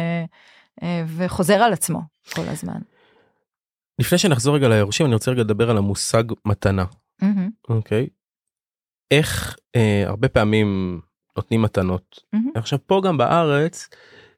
אה, 0.84 1.04
וחוזר 1.08 1.54
על 1.54 1.74
עצמו 1.74 2.02
כל 2.34 2.42
הזמן. 2.48 2.80
לפני 4.00 4.18
שנחזור 4.18 4.56
רגע 4.56 4.68
ליורשים 4.68 5.06
אני 5.06 5.14
רוצה 5.14 5.32
רגע 5.32 5.42
לדבר 5.42 5.70
על 5.70 5.78
המושג 5.78 6.24
מתנה. 6.46 6.86
אוקיי. 7.70 8.04
Mm-hmm. 8.04 8.08
Okay. 8.08 8.10
איך 9.12 9.56
אה, 9.76 10.04
הרבה 10.08 10.28
פעמים 10.28 11.00
נותנים 11.38 11.62
מתנות. 11.62 12.20
Mm-hmm. 12.36 12.40
עכשיו 12.56 12.80
פה 12.86 13.02
גם 13.06 13.18
בארץ 13.18 13.90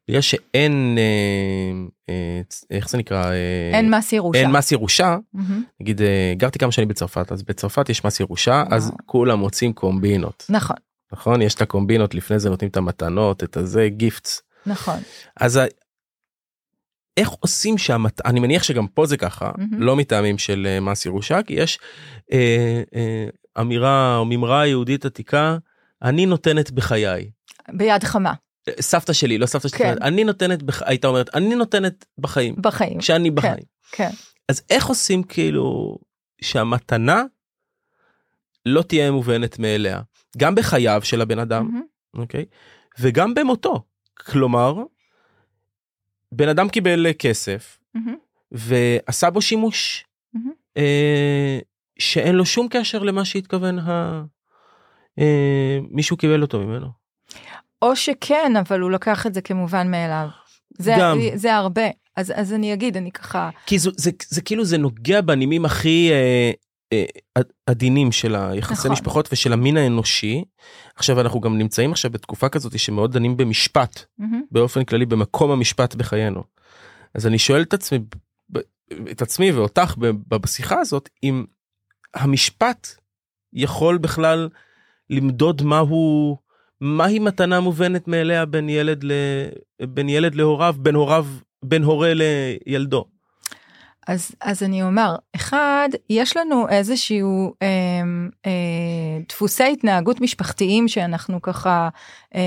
בגלל 0.10 0.22
שאין 0.22 0.98
אה, 0.98 1.88
אה, 2.10 2.42
איך 2.72 2.90
זה 2.90 2.98
נקרא 2.98 3.26
אה, 3.26 3.72
אין 3.74 3.96
מס 3.96 4.14
ירושה 4.14 4.40
אין 4.40 4.52
מס 4.52 4.72
ירושה 4.72 5.18
mm-hmm. 5.36 5.40
נגיד 5.82 6.02
אה, 6.02 6.34
גרתי 6.38 6.60
כמה 6.60 6.72
שנים 6.72 6.88
בצרפת 6.88 7.32
אז 7.32 7.44
בצרפת 7.44 7.90
יש 7.90 8.06
מס 8.06 8.20
ירושה 8.20 8.64
wow. 8.70 8.76
אז 8.76 8.92
כולם 9.06 9.40
מוצאים 9.40 9.74
קומבינות 9.74 10.46
נכון 10.50 10.76
נכון 11.14 11.42
יש 11.42 11.56
את 11.56 11.62
הקומבינות 11.62 12.16
לפני 12.16 12.40
זה 12.40 12.50
נותנים 12.50 12.70
את 12.70 12.78
המתנות 12.78 13.44
את 13.44 13.58
הזה 13.58 13.88
גיפטס 13.90 14.42
נכון 14.66 15.00
אז 15.40 15.60
איך 17.18 17.30
עושים 17.30 17.78
שהמת... 17.78 18.26
אני 18.26 18.40
מניח 18.40 18.64
שגם 18.64 18.88
פה 18.88 19.06
זה 19.06 19.18
ככה 19.18 19.50
mm-hmm. 19.50 19.76
לא 19.78 19.96
מטעמים 19.96 20.38
של 20.38 20.68
אה, 20.70 20.80
מס 20.80 21.06
ירושה 21.06 21.44
כי 21.44 21.54
יש 21.54 21.80
אה, 22.34 22.82
אה, 22.96 23.28
אמירה 23.62 24.18
או 24.18 24.26
מימרה 24.26 24.68
יהודית 24.68 25.06
עתיקה 25.06 25.58
אני 26.04 26.26
נותנת 26.26 26.72
בחיי. 26.72 27.32
ביד 27.74 28.04
חמה. 28.04 28.34
סבתא 28.82 29.14
שלי 29.14 29.38
לא 29.38 29.46
סבתא 29.46 29.68
שלי 29.68 29.78
כן. 29.78 29.96
אני 30.02 30.24
נותנת 30.24 30.64
בח... 30.64 30.82
הייתה 30.82 31.08
אומרת 31.08 31.36
אני 31.36 31.56
נותנת 31.56 32.06
בחיים 32.18 32.56
בחיים 32.62 33.00
כשאני 33.00 33.32
בחיים 33.32 33.64
כן, 33.92 34.10
כן. 34.10 34.16
אז 34.50 34.62
איך 34.70 34.86
עושים 34.86 35.24
כאילו 35.24 35.98
שהמתנה 36.42 37.24
לא 38.66 38.82
תהיה 38.82 39.12
מובנת 39.12 39.60
מאליה 39.60 40.02
גם 40.38 40.56
בחייו 40.56 41.02
של 41.04 41.22
הבן 41.22 41.40
אדם 41.40 41.70
mm-hmm. 41.70 42.20
אוקיי 42.20 42.46
וגם 43.00 43.34
במותו 43.34 43.84
כלומר 44.14 44.76
בן 46.32 46.50
אדם 46.50 46.70
קיבל 46.70 47.08
כסף 47.20 47.80
mm-hmm. 47.98 48.00
ועשה 48.52 49.30
בו 49.30 49.42
שימוש 49.42 50.06
mm-hmm. 50.36 50.40
אה, 50.78 51.60
שאין 52.00 52.36
לו 52.36 52.46
שום 52.46 52.68
קשר 52.72 53.04
למה 53.04 53.26
שהתכוון 53.26 53.80
ה... 53.80 54.24
אה, 55.20 55.80
מישהו 55.90 56.18
קיבל 56.18 56.42
אותו 56.42 56.60
ממנו. 56.60 56.99
או 57.82 57.96
שכן, 57.96 58.54
אבל 58.60 58.80
הוא 58.80 58.92
לקח 58.92 59.28
את 59.28 59.34
זה 59.34 59.42
כמובן 59.42 59.92
מאליו. 59.92 60.28
זה, 60.78 60.96
גם. 61.00 61.18
זה 61.36 61.56
הרבה. 61.56 61.88
אז, 62.16 62.34
אז 62.36 62.54
אני 62.54 62.74
אגיד, 62.74 62.98
אני 62.98 63.12
ככה... 63.12 63.50
כי 63.66 63.80
זה, 63.80 63.90
זה, 63.98 64.12
זה 64.28 64.42
כאילו 64.42 64.66
זה 64.66 64.78
נוגע 64.78 65.22
בנימים 65.22 65.66
הכי 65.66 66.10
אה, 66.12 66.52
אה, 66.94 67.42
עדינים 67.66 68.12
של 68.12 68.36
היחסי 68.36 68.74
נכון. 68.74 68.92
משפחות 68.92 69.30
ושל 69.32 69.54
המין 69.54 69.78
האנושי. 69.78 70.44
עכשיו 70.96 71.22
אנחנו 71.22 71.40
גם 71.40 71.58
נמצאים 71.58 71.92
עכשיו 71.92 72.12
בתקופה 72.12 72.50
כזאת 72.50 72.80
שמאוד 72.80 73.12
דנים 73.12 73.38
במשפט, 73.38 74.00
mm-hmm. 74.00 74.24
באופן 74.52 74.84
כללי 74.84 75.06
במקום 75.06 75.52
המשפט 75.52 75.96
בחיינו. 75.96 76.44
אז 77.14 77.28
אני 77.28 77.40
שואל 77.40 77.62
את 77.62 77.74
עצמי, 77.74 78.00
את 79.12 79.22
עצמי 79.22 79.52
ואותך 79.52 79.96
בשיחה 80.28 80.80
הזאת, 80.80 81.10
אם 81.24 81.46
המשפט 82.14 82.88
יכול 83.54 83.98
בכלל 83.98 84.50
למדוד 85.10 85.64
מהו 85.64 86.38
מהי 86.82 87.20
מתנה 87.20 87.60
מובנת 87.60 88.08
מאליה 88.08 88.46
בין 88.46 88.70
ילד, 88.70 89.04
ל... 89.04 89.12
בין 89.82 90.10
ילד 90.10 90.36
להוריו, 90.36 90.76
בין 90.78 90.96
הוריו, 90.96 91.26
בין 91.64 91.84
הורה 91.84 92.14
לילדו? 92.14 93.06
אז, 94.08 94.32
אז 94.42 94.64
אני 94.64 94.84
אומר, 94.84 95.16
אחד, 95.36 95.90
יש 96.10 96.38
לנו 96.38 96.70
איזשהו 96.70 97.54
אה, 97.62 97.68
אה, 98.46 98.52
דפוסי 99.30 99.64
התנהגות 99.64 100.22
משפחתיים 100.22 100.88
שאנחנו 100.88 101.42
ככה, 101.42 101.90
אה, 102.36 102.42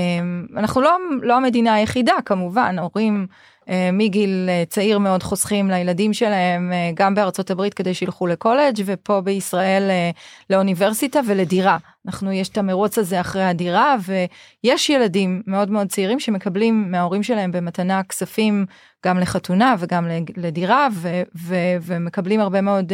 אנחנו 0.57 0.81
לא, 0.81 0.97
לא 1.21 1.37
המדינה 1.37 1.73
היחידה 1.73 2.13
כמובן, 2.25 2.79
הורים 2.79 3.27
מגיל 3.93 4.45
אה, 4.49 4.63
צעיר 4.69 4.99
מאוד 4.99 5.23
חוסכים 5.23 5.69
לילדים 5.69 6.13
שלהם 6.13 6.71
אה, 6.73 6.91
גם 6.93 7.15
בארצות 7.15 7.51
הברית 7.51 7.73
כדי 7.73 7.93
שילכו 7.93 8.27
לקולג' 8.27 8.81
ופה 8.85 9.21
בישראל 9.21 9.91
לאוניברסיטה 10.49 11.19
ולדירה. 11.27 11.77
אנחנו 12.05 12.31
יש 12.31 12.49
את 12.49 12.57
המרוץ 12.57 12.97
הזה 12.97 13.21
אחרי 13.21 13.43
הדירה 13.43 13.95
ויש 14.63 14.89
ילדים 14.89 15.41
מאוד 15.47 15.71
מאוד 15.71 15.87
צעירים 15.87 16.19
שמקבלים 16.19 16.91
מההורים 16.91 17.23
שלהם 17.23 17.51
במתנה 17.51 18.03
כספים 18.03 18.65
גם 19.05 19.19
לחתונה 19.19 19.75
וגם 19.79 20.07
לדירה 20.37 20.87
ו- 20.93 21.21
ו- 21.35 21.75
ומקבלים 21.81 22.39
הרבה 22.39 22.61
מאוד 22.61 22.93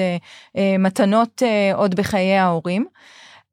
מתנות 0.80 1.42
עוד 1.74 1.96
בחיי 1.96 2.38
ההורים. 2.38 2.86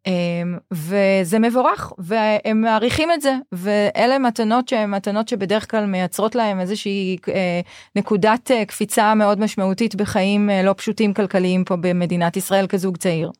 אמ, 0.06 0.58
וזה 0.72 1.38
מבורך 1.38 1.92
והם 1.98 2.60
מעריכים 2.60 3.12
את 3.12 3.20
זה 3.20 3.34
ואלה 3.52 4.18
מתנות 4.18 4.68
שהן 4.68 4.90
מתנות 4.90 5.28
שבדרך 5.28 5.70
כלל 5.70 5.86
מייצרות 5.86 6.34
להם 6.34 6.60
איזושהי 6.60 7.16
אה, 7.28 7.60
נקודת 7.96 8.50
אה, 8.50 8.64
קפיצה 8.64 9.14
מאוד 9.14 9.40
משמעותית 9.40 9.94
בחיים 9.94 10.50
אה, 10.50 10.62
לא 10.62 10.74
פשוטים 10.76 11.14
כלכליים 11.14 11.64
פה 11.64 11.76
במדינת 11.76 12.36
ישראל 12.36 12.66
כזוג 12.66 12.96
צעיר. 12.96 13.30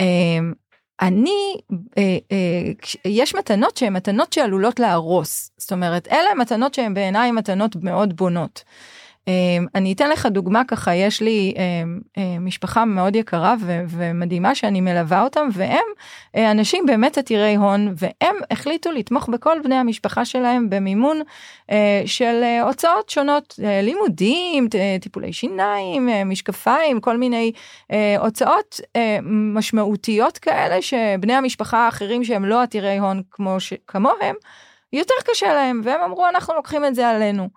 אמ, 0.00 0.52
אני 1.02 1.54
יש 3.04 3.34
מתנות 3.34 3.76
שהן 3.76 3.92
מתנות 3.92 4.32
שעלולות 4.32 4.80
להרוס 4.80 5.50
זאת 5.58 5.72
אומרת 5.72 6.08
אלה 6.12 6.34
מתנות 6.38 6.74
שהן 6.74 6.94
בעיניי 6.94 7.32
מתנות 7.32 7.76
מאוד 7.76 8.16
בונות. 8.16 8.64
אמ, 9.28 9.66
אני 9.74 9.92
אתן 9.92 10.10
לך 10.10 10.26
דוגמה 10.26 10.62
ככה 10.64 10.94
יש 10.94 11.20
לי 11.20 11.54
אמ, 11.56 12.00
אמ, 12.16 12.44
משפחה 12.44 12.84
מאוד 12.84 13.16
יקרה 13.16 13.54
ומדהימה 13.88 14.54
שאני 14.54 14.80
מלווה 14.80 15.22
אותם 15.22 15.48
והם 15.52 15.84
אה, 16.36 16.50
אנשים 16.50 16.86
באמת 16.86 17.18
עתירי 17.18 17.54
הון 17.54 17.94
והם 17.96 18.36
החליטו 18.50 18.92
לתמוך 18.92 19.28
בכל 19.28 19.58
בני 19.64 19.74
המשפחה 19.74 20.24
שלהם 20.24 20.70
במימון 20.70 21.20
אה, 21.70 22.02
של 22.06 22.40
אה, 22.42 22.62
הוצאות 22.62 23.10
שונות 23.10 23.54
לימודים 23.82 24.68
טיפולי 25.00 25.32
שיניים 25.32 26.08
משקפיים 26.26 27.00
כל 27.00 27.16
מיני 27.16 27.52
הוצאות 28.18 28.80
משמעותיות 29.54 30.38
כאלה 30.38 30.82
שבני 30.82 31.32
המשפחה 31.32 31.78
האחרים 31.78 32.24
שהם 32.24 32.44
לא 32.44 32.62
עתירי 32.62 32.98
הון 32.98 33.22
כמו 33.30 33.60
שכמוהם 33.60 34.34
יותר 34.92 35.14
קשה 35.24 35.54
להם 35.54 35.80
והם 35.84 36.00
אמרו 36.00 36.28
אנחנו 36.28 36.54
לוקחים 36.54 36.84
את 36.84 36.94
זה 36.94 37.08
עלינו. 37.08 37.48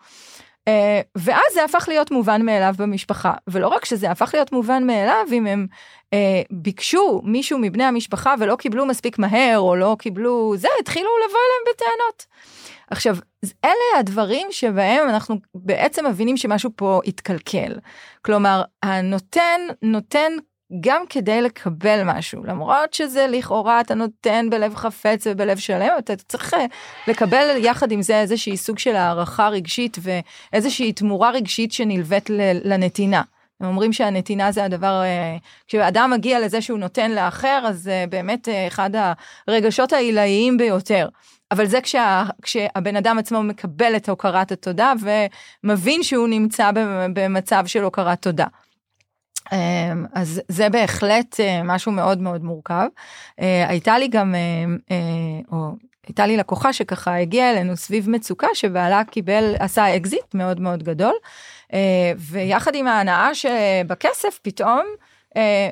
Uh, 0.68 0.70
ואז 1.16 1.54
זה 1.54 1.64
הפך 1.64 1.86
להיות 1.88 2.12
מובן 2.12 2.42
מאליו 2.42 2.76
במשפחה 2.78 3.34
ולא 3.48 3.68
רק 3.68 3.86
שזה 3.86 4.12
הפך 4.12 4.32
להיות 4.34 4.52
מובן 4.52 4.88
מאליו 4.88 5.26
אם 5.32 5.48
הם 5.48 5.68
uh, 6.06 6.18
ביקשו 6.52 7.22
מישהו 7.24 7.60
מבני 7.60 7.84
המשפחה 7.84 8.36
ולא 8.40 8.56
קיבלו 8.56 8.86
מספיק 8.86 9.20
מהר 9.20 9.60
או 9.60 9.76
לא 9.76 9.96
קיבלו 10.00 10.54
זה 10.58 10.68
התחילו 10.80 11.10
לבוא 11.18 11.40
אליהם 11.40 11.76
בטענות. 11.76 12.26
עכשיו 12.92 13.18
אלה 13.66 14.00
הדברים 14.00 14.48
שבהם 14.52 15.10
אנחנו 15.10 15.36
בעצם 15.56 16.06
מבינים 16.06 16.38
שמשהו 16.38 16.70
פה 16.76 17.02
התקלקל 17.06 17.80
כלומר 18.22 18.64
הנותן 18.84 19.62
נותן 19.82 20.32
גם 20.80 21.04
כדי 21.10 21.42
לקבל 21.42 22.02
משהו 22.06 22.44
למרות 22.44 22.94
שזה 22.94 23.28
לכאורה 23.30 23.82
אתה 23.82 23.96
נותן 23.96 24.50
בלב 24.50 24.76
חפץ 24.76 25.28
ובלב 25.28 25.58
שלם 25.58 25.90
אתה 26.00 26.16
צריך 26.16 26.54
אה, 26.54 26.66
לקבל 27.08 27.56
יחד 27.58 27.92
עם 27.92 28.02
זה 28.02 28.20
איזושהי 28.20 28.58
סוג 28.58 28.80
של 28.80 28.96
הערכה 28.96 29.48
רגשית 29.48 29.98
ואיזושהי 30.02 30.94
תמורה 30.94 31.32
רגשית 31.32 31.72
שנלווית 31.72 32.30
לנתינה. 32.64 33.22
הם 33.62 33.68
אומרים 33.68 33.94
שהנתינה 33.94 34.52
זה 34.52 34.64
הדבר 34.64 35.02
אה, 35.04 35.38
כשאדם 35.68 36.12
מגיע 36.12 36.40
לזה 36.40 36.62
שהוא 36.62 36.80
נותן 36.80 37.12
לאחר 37.12 37.64
אז 37.68 37.82
זה 37.82 38.06
באמת 38.10 38.50
אה, 38.50 38.68
אחד 38.68 38.90
הרגשות 39.48 39.94
העילאיים 39.94 40.58
ביותר. 40.58 41.08
אבל 41.52 41.66
זה 41.66 41.82
כשה, 41.82 42.24
כשהבן 42.42 42.96
אדם 42.96 43.20
עצמו 43.20 43.44
מקבל 43.44 43.96
את 43.96 44.10
הוקרת 44.10 44.52
התודה 44.52 44.94
ומבין 45.64 46.04
שהוא 46.04 46.28
נמצא 46.28 46.72
במצב 47.14 47.64
של 47.66 47.84
הוקרת 47.84 48.22
תודה. 48.22 48.46
אמ, 49.52 50.06
אז 50.14 50.42
זה 50.48 50.70
בהחלט 50.70 51.40
אה, 51.40 51.62
משהו 51.64 51.92
מאוד 51.92 52.22
מאוד 52.22 52.44
מורכב. 52.44 52.88
אה, 53.42 53.66
הייתה 53.70 53.98
לי 53.98 54.08
גם, 54.08 54.36
אה, 54.92 54.96
או 55.52 55.72
הייתה 56.08 56.28
לי 56.28 56.38
לקוחה 56.38 56.74
שככה 56.74 57.16
הגיעה 57.16 57.52
אלינו 57.52 57.76
סביב 57.76 58.10
מצוקה 58.10 58.48
שבעלה 58.54 59.04
קיבל, 59.04 59.56
עשה 59.60 59.96
אקזיט 59.96 60.34
מאוד 60.34 60.60
מאוד 60.60 60.84
גדול, 60.84 61.14
ויחד 62.18 62.76
עם 62.76 62.88
ההנאה 62.88 63.36
שבכסף 63.36 64.40
פתאום 64.42 64.82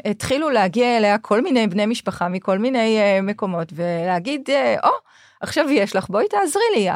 התחילו 0.06 0.50
להגיע 0.50 0.98
אליה 0.98 1.18
כל 1.18 1.42
מיני 1.42 1.68
בני 1.68 1.86
משפחה 1.86 2.28
מכל 2.28 2.58
מיני 2.60 3.00
מקומות 3.24 3.74
ולהגיד, 3.76 4.50
או, 4.84 4.90
oh, 4.90 4.92
עכשיו 5.46 5.70
יש 5.70 5.96
לך, 5.96 6.10
בואי 6.10 6.28
תעזרי 6.28 6.64
לי. 6.76 6.88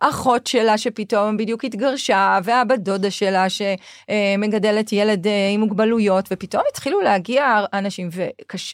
האחות 0.00 0.46
שלה 0.46 0.78
שפתאום 0.78 1.36
בדיוק 1.36 1.64
התגרשה, 1.64 2.38
והבת 2.44 2.78
דודה 2.78 3.10
שלה 3.10 3.46
שמגדלת 3.48 4.92
ילד 4.92 5.26
אה, 5.26 5.48
עם 5.54 5.60
מוגבלויות, 5.60 6.28
ופתאום 6.30 6.62
התחילו 6.70 7.00
להגיע 7.00 7.64
אנשים, 7.72 8.08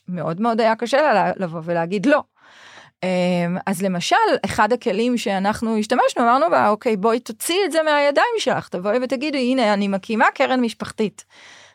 ומאוד 0.09 0.41
מאוד 0.41 0.61
היה 0.61 0.77
קשה 0.77 1.03
לה 1.03 1.33
לבוא 1.37 1.61
ולהגיד 1.65 2.07
לא. 2.07 2.23
אמ, 3.03 3.57
אז 3.67 3.83
למשל, 3.83 4.17
אחד 4.45 4.73
הכלים 4.73 5.19
שאנחנו 5.19 5.79
השתמשנו, 5.79 6.23
אמרנו 6.23 6.51
בה, 6.51 6.69
אוקיי, 6.69 6.97
בואי 6.97 7.21
תוציאי 7.21 7.59
את 7.65 7.73
זה 7.73 7.83
מהידיים 7.83 8.35
שלך, 8.39 8.69
תבואי 8.69 8.99
ותגידי, 9.03 9.39
הנה, 9.39 9.75
אני 9.75 9.89
מקימה 9.89 10.27
קרן 10.35 10.61
משפחתית. 10.61 11.25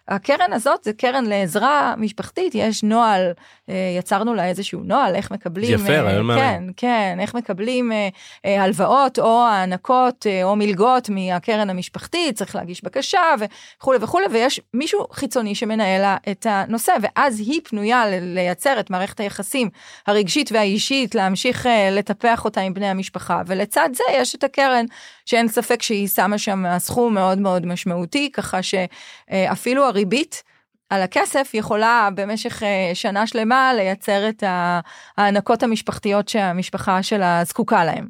הקרן 0.10 0.54
הזאת 0.54 0.84
זה 0.84 0.94
קרן 0.94 1.26
לעזרה 1.26 1.94
משפחתית, 1.98 2.56
יש 2.56 2.84
נוהל, 2.84 3.32
אה, 3.70 3.96
יצרנו 3.98 4.34
לה 4.34 4.46
איזשהו 4.46 4.82
נוהל, 4.84 5.16
איך 5.16 5.32
מקבלים, 5.32 5.74
יפה, 5.74 5.92
אה, 5.92 6.02
רעיון 6.02 6.26
מעניין. 6.26 6.72
כן, 6.78 6.88
כן, 6.88 7.18
איך 7.20 7.36
מקבלים 7.36 7.92
אה, 7.92 8.64
הלוואות 8.64 9.20
או 9.20 9.42
הענקות 9.42 10.26
או 10.44 10.56
מלגות 10.56 11.10
מהקרן 11.10 11.70
המשפחתית, 11.70 12.36
צריך 12.36 12.56
להגיש 12.56 12.84
בקשה 12.84 13.22
וכולי 13.40 13.98
וכולי, 14.02 14.26
ויש 14.32 14.62
מישהו 14.74 15.06
חיצוני 15.12 15.56
שמנהל 15.56 16.02
לה 16.02 16.18
את 16.32 16.46
הנושא, 16.50 16.94
ואז 17.02 17.40
היא 17.40 17.62
פנויה 17.64 18.04
לייצר 18.08 18.80
את 18.80 18.90
מערכת 18.90 19.20
היחסים 19.20 19.70
הרגשית 20.08 20.52
והאישית, 20.52 21.16
להמשיך 21.16 21.66
לטפח 21.92 22.46
אותה 22.46 22.62
עם 22.62 22.74
בני 22.74 22.88
המשפחה, 22.88 23.42
ולצד 23.46 23.90
זה 23.94 24.04
יש 24.14 24.36
את 24.36 24.44
הקרן, 24.44 24.86
שאין 25.26 25.48
ספק 25.48 25.82
שהיא 25.82 26.08
שמה 26.08 26.38
שם 26.38 26.64
סכום 26.78 27.14
מאוד 27.14 27.40
מאוד 27.40 27.66
משמעותי, 27.66 28.32
ככה 28.34 28.60
שאפילו 28.62 29.86
הריבית 30.00 30.44
על 30.90 31.02
הכסף 31.02 31.52
יכולה 31.54 32.10
במשך 32.16 32.64
אה, 32.64 32.92
שנה 32.94 33.28
שלמה 33.28 33.74
לייצר 33.74 34.30
את 34.30 34.44
ההענקות 34.48 35.64
המשפחתיות 35.64 36.30
שהמשפחה 36.30 37.04
שלה 37.04 37.44
זקוקה 37.44 37.86
להם. 37.86 38.08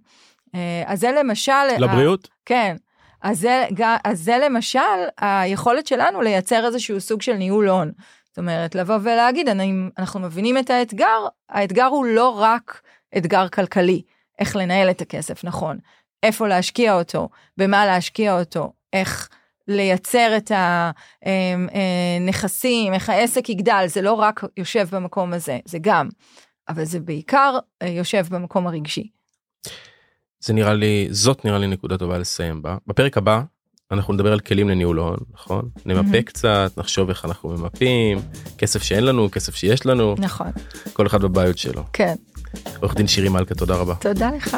אה, 0.55 0.83
אז 0.85 0.99
זה 0.99 1.11
למשל... 1.11 1.67
לבריאות? 1.79 2.25
ה... 2.25 2.35
כן. 2.45 2.75
אז 3.21 3.39
זה, 3.39 3.65
אז 4.03 4.19
זה 4.19 4.37
למשל 4.45 4.79
היכולת 5.17 5.87
שלנו 5.87 6.21
לייצר 6.21 6.65
איזשהו 6.65 7.01
סוג 7.01 7.21
של 7.21 7.33
ניהול 7.33 7.69
הון. 7.69 7.91
זאת 8.25 8.37
אומרת, 8.37 8.75
לבוא 8.75 8.97
ולהגיד, 9.01 9.49
אני, 9.49 9.73
אנחנו 9.97 10.19
מבינים 10.19 10.57
את 10.57 10.69
האתגר, 10.69 11.27
האתגר 11.49 11.85
הוא 11.85 12.05
לא 12.05 12.29
רק 12.39 12.81
אתגר 13.17 13.49
כלכלי, 13.49 14.01
איך 14.39 14.55
לנהל 14.55 14.89
את 14.89 15.01
הכסף 15.01 15.43
נכון, 15.43 15.77
איפה 16.23 16.47
להשקיע 16.47 16.93
אותו, 16.93 17.29
במה 17.57 17.85
להשקיע 17.85 18.39
אותו, 18.39 18.71
איך 18.93 19.29
לייצר 19.69 20.37
את 20.37 20.51
הנכסים, 22.21 22.93
איך 22.93 23.09
העסק 23.09 23.49
יגדל, 23.49 23.85
זה 23.87 24.01
לא 24.01 24.13
רק 24.13 24.43
יושב 24.57 24.87
במקום 24.91 25.33
הזה, 25.33 25.59
זה 25.65 25.77
גם, 25.81 26.09
אבל 26.69 26.83
זה 26.83 26.99
בעיקר 26.99 27.57
אה, 27.81 27.87
יושב 27.87 28.25
במקום 28.29 28.67
הרגשי. 28.67 29.09
זה 30.39 30.53
נראה 30.53 30.73
לי, 30.73 31.07
זאת 31.11 31.45
נראה 31.45 31.57
לי 31.57 31.67
נקודה 31.67 31.97
טובה 31.97 32.17
לסיים 32.17 32.61
בה. 32.61 32.77
בפרק 32.87 33.17
הבא 33.17 33.41
אנחנו 33.91 34.13
נדבר 34.13 34.33
על 34.33 34.39
כלים 34.39 34.69
לניהול 34.69 34.97
הון, 34.97 35.17
נכון? 35.33 35.69
נמפה 35.85 36.17
mm-hmm. 36.17 36.21
קצת, 36.21 36.71
נחשוב 36.77 37.09
איך 37.09 37.25
אנחנו 37.25 37.49
ממפים, 37.49 38.19
כסף 38.57 38.83
שאין 38.83 39.03
לנו, 39.03 39.31
כסף 39.31 39.55
שיש 39.55 39.85
לנו. 39.85 40.15
נכון. 40.17 40.47
כל 40.93 41.07
אחד 41.07 41.21
בבעיות 41.21 41.57
שלו. 41.57 41.83
כן. 41.93 42.15
עורך 42.81 42.95
דין 42.95 43.07
שירי 43.07 43.29
מלכה, 43.29 43.55
תודה 43.55 43.75
רבה. 43.75 43.95
תודה 43.95 44.31
לך. 44.31 44.57